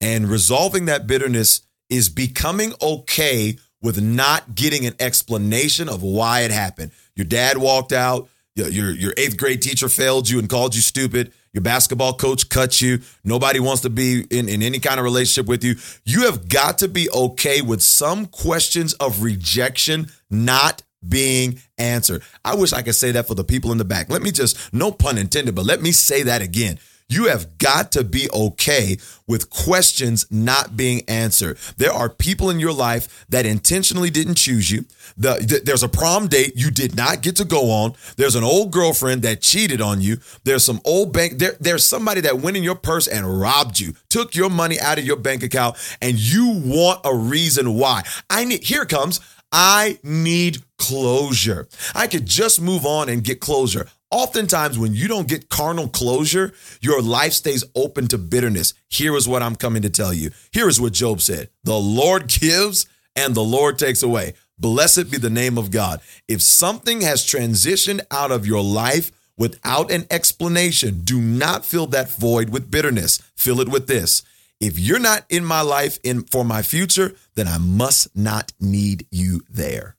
And 0.00 0.28
resolving 0.28 0.84
that 0.86 1.06
bitterness 1.06 1.62
is 1.88 2.08
becoming 2.08 2.74
okay 2.82 3.56
with 3.80 4.00
not 4.00 4.54
getting 4.54 4.86
an 4.86 4.94
explanation 5.00 5.88
of 5.88 6.02
why 6.02 6.40
it 6.40 6.50
happened. 6.50 6.92
Your 7.14 7.24
dad 7.24 7.58
walked 7.58 7.92
out, 7.92 8.28
your, 8.56 8.90
your 8.90 9.14
eighth 9.16 9.36
grade 9.36 9.62
teacher 9.62 9.88
failed 9.88 10.28
you 10.28 10.38
and 10.38 10.48
called 10.48 10.74
you 10.74 10.80
stupid. 10.80 11.32
Your 11.52 11.62
basketball 11.62 12.14
coach 12.14 12.48
cut 12.48 12.80
you. 12.82 13.00
Nobody 13.24 13.60
wants 13.60 13.82
to 13.82 13.90
be 13.90 14.26
in, 14.30 14.48
in 14.48 14.62
any 14.62 14.78
kind 14.78 14.98
of 14.98 15.04
relationship 15.04 15.48
with 15.48 15.64
you. 15.64 15.76
You 16.04 16.24
have 16.24 16.48
got 16.48 16.78
to 16.78 16.88
be 16.88 17.08
okay 17.10 17.62
with 17.62 17.82
some 17.82 18.26
questions 18.26 18.92
of 18.94 19.22
rejection 19.22 20.08
not 20.30 20.82
being 21.06 21.60
answered. 21.78 22.22
I 22.44 22.56
wish 22.56 22.72
I 22.72 22.82
could 22.82 22.94
say 22.94 23.12
that 23.12 23.26
for 23.26 23.34
the 23.34 23.44
people 23.44 23.72
in 23.72 23.78
the 23.78 23.84
back. 23.84 24.10
Let 24.10 24.22
me 24.22 24.32
just, 24.32 24.72
no 24.72 24.90
pun 24.90 25.18
intended, 25.18 25.54
but 25.54 25.64
let 25.64 25.80
me 25.80 25.92
say 25.92 26.24
that 26.24 26.42
again. 26.42 26.78
You 27.08 27.26
have 27.28 27.58
got 27.58 27.92
to 27.92 28.02
be 28.02 28.28
okay 28.32 28.96
with 29.28 29.48
questions 29.48 30.26
not 30.28 30.76
being 30.76 31.02
answered. 31.06 31.56
There 31.76 31.92
are 31.92 32.08
people 32.08 32.50
in 32.50 32.58
your 32.58 32.72
life 32.72 33.24
that 33.28 33.46
intentionally 33.46 34.10
didn't 34.10 34.34
choose 34.34 34.72
you. 34.72 34.86
The, 35.16 35.34
th- 35.36 35.62
there's 35.62 35.84
a 35.84 35.88
prom 35.88 36.26
date 36.26 36.54
you 36.56 36.72
did 36.72 36.96
not 36.96 37.22
get 37.22 37.36
to 37.36 37.44
go 37.44 37.70
on. 37.70 37.94
There's 38.16 38.34
an 38.34 38.42
old 38.42 38.72
girlfriend 38.72 39.22
that 39.22 39.40
cheated 39.40 39.80
on 39.80 40.00
you. 40.00 40.16
There's 40.42 40.64
some 40.64 40.80
old 40.84 41.12
bank. 41.12 41.38
There, 41.38 41.54
there's 41.60 41.84
somebody 41.84 42.22
that 42.22 42.40
went 42.40 42.56
in 42.56 42.64
your 42.64 42.74
purse 42.74 43.06
and 43.06 43.40
robbed 43.40 43.78
you, 43.78 43.94
took 44.08 44.34
your 44.34 44.50
money 44.50 44.80
out 44.80 44.98
of 44.98 45.04
your 45.04 45.16
bank 45.16 45.44
account, 45.44 45.76
and 46.02 46.18
you 46.18 46.60
want 46.64 47.02
a 47.04 47.14
reason 47.14 47.74
why. 47.74 48.02
I 48.28 48.44
need. 48.44 48.64
Here 48.64 48.84
comes. 48.84 49.20
I 49.52 50.00
need 50.02 50.58
closure. 50.76 51.68
I 51.94 52.08
could 52.08 52.26
just 52.26 52.60
move 52.60 52.84
on 52.84 53.08
and 53.08 53.22
get 53.22 53.40
closure. 53.40 53.86
Oftentimes, 54.10 54.78
when 54.78 54.94
you 54.94 55.08
don't 55.08 55.28
get 55.28 55.48
carnal 55.48 55.88
closure, 55.88 56.52
your 56.80 57.02
life 57.02 57.32
stays 57.32 57.64
open 57.74 58.06
to 58.08 58.18
bitterness. 58.18 58.72
Here 58.88 59.16
is 59.16 59.26
what 59.26 59.42
I'm 59.42 59.56
coming 59.56 59.82
to 59.82 59.90
tell 59.90 60.12
you. 60.12 60.30
Here 60.52 60.68
is 60.68 60.80
what 60.80 60.92
Job 60.92 61.20
said 61.20 61.50
The 61.64 61.78
Lord 61.78 62.28
gives 62.28 62.86
and 63.16 63.34
the 63.34 63.42
Lord 63.42 63.78
takes 63.78 64.02
away. 64.02 64.34
Blessed 64.58 65.10
be 65.10 65.18
the 65.18 65.30
name 65.30 65.58
of 65.58 65.70
God. 65.70 66.00
If 66.28 66.40
something 66.40 67.00
has 67.02 67.26
transitioned 67.26 68.00
out 68.10 68.30
of 68.30 68.46
your 68.46 68.62
life 68.62 69.10
without 69.36 69.90
an 69.90 70.06
explanation, 70.10 71.00
do 71.02 71.20
not 71.20 71.66
fill 71.66 71.86
that 71.88 72.10
void 72.10 72.50
with 72.50 72.70
bitterness. 72.70 73.18
Fill 73.36 73.60
it 73.60 73.68
with 73.68 73.86
this. 73.86 74.22
If 74.60 74.78
you're 74.78 74.98
not 74.98 75.26
in 75.28 75.44
my 75.44 75.60
life 75.60 75.98
in 76.02 76.22
for 76.22 76.44
my 76.44 76.62
future, 76.62 77.14
then 77.34 77.46
I 77.48 77.58
must 77.58 78.16
not 78.16 78.52
need 78.58 79.06
you 79.10 79.42
there. 79.50 79.96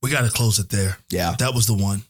We 0.00 0.10
got 0.10 0.22
to 0.24 0.30
close 0.30 0.60
it 0.60 0.68
there. 0.68 0.98
Yeah. 1.10 1.34
That 1.38 1.54
was 1.54 1.66
the 1.66 1.74
one. 1.74 2.02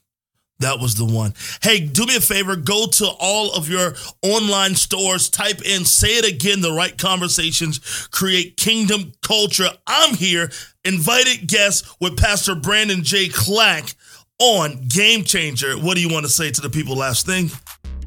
That 0.61 0.81
was 0.81 0.97
the 0.97 1.05
one. 1.05 1.35
Hey, 1.63 1.79
do 1.79 2.05
me 2.05 2.17
a 2.17 2.21
favor. 2.21 2.57
Go 2.57 2.87
to 2.87 3.07
all 3.21 3.53
of 3.53 3.69
your 3.69 3.95
online 4.23 4.75
stores, 4.75 5.31
type 5.31 5.63
in, 5.63 5.85
say 5.85 6.19
it 6.19 6.29
again, 6.29 6.61
the 6.63 6.73
right 6.73 6.97
conversations, 6.99 7.79
create 8.11 8.57
kingdom 8.57 9.13
culture. 9.23 9.69
I'm 9.87 10.17
here, 10.17 10.51
invited 10.85 11.47
guest 11.47 11.87
with 12.01 12.19
Pastor 12.19 12.57
Brandon 12.57 13.05
J. 13.05 13.29
Clack 13.29 13.95
on 14.41 14.89
Game 14.89 15.23
Changer. 15.23 15.75
What 15.75 15.95
do 15.95 16.01
you 16.01 16.13
want 16.13 16.27
to 16.27 16.33
say 16.33 16.51
to 16.51 16.61
the 16.61 16.71
people 16.71 16.97
last 16.97 17.25
thing? 17.25 17.51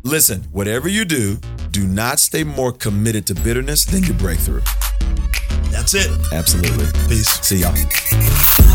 Listen, 0.03 0.43
whatever 0.51 0.89
you 0.89 1.05
do, 1.05 1.37
do 1.71 1.87
not 1.87 2.19
stay 2.19 2.43
more 2.43 2.73
committed 2.73 3.25
to 3.27 3.35
bitterness 3.35 3.85
than 3.85 4.03
your 4.03 4.15
breakthrough. 4.15 4.61
That's 5.71 5.93
it. 5.93 6.09
Absolutely. 6.33 6.85
Peace. 7.07 7.29
See 7.41 7.59
y'all. 7.61 8.70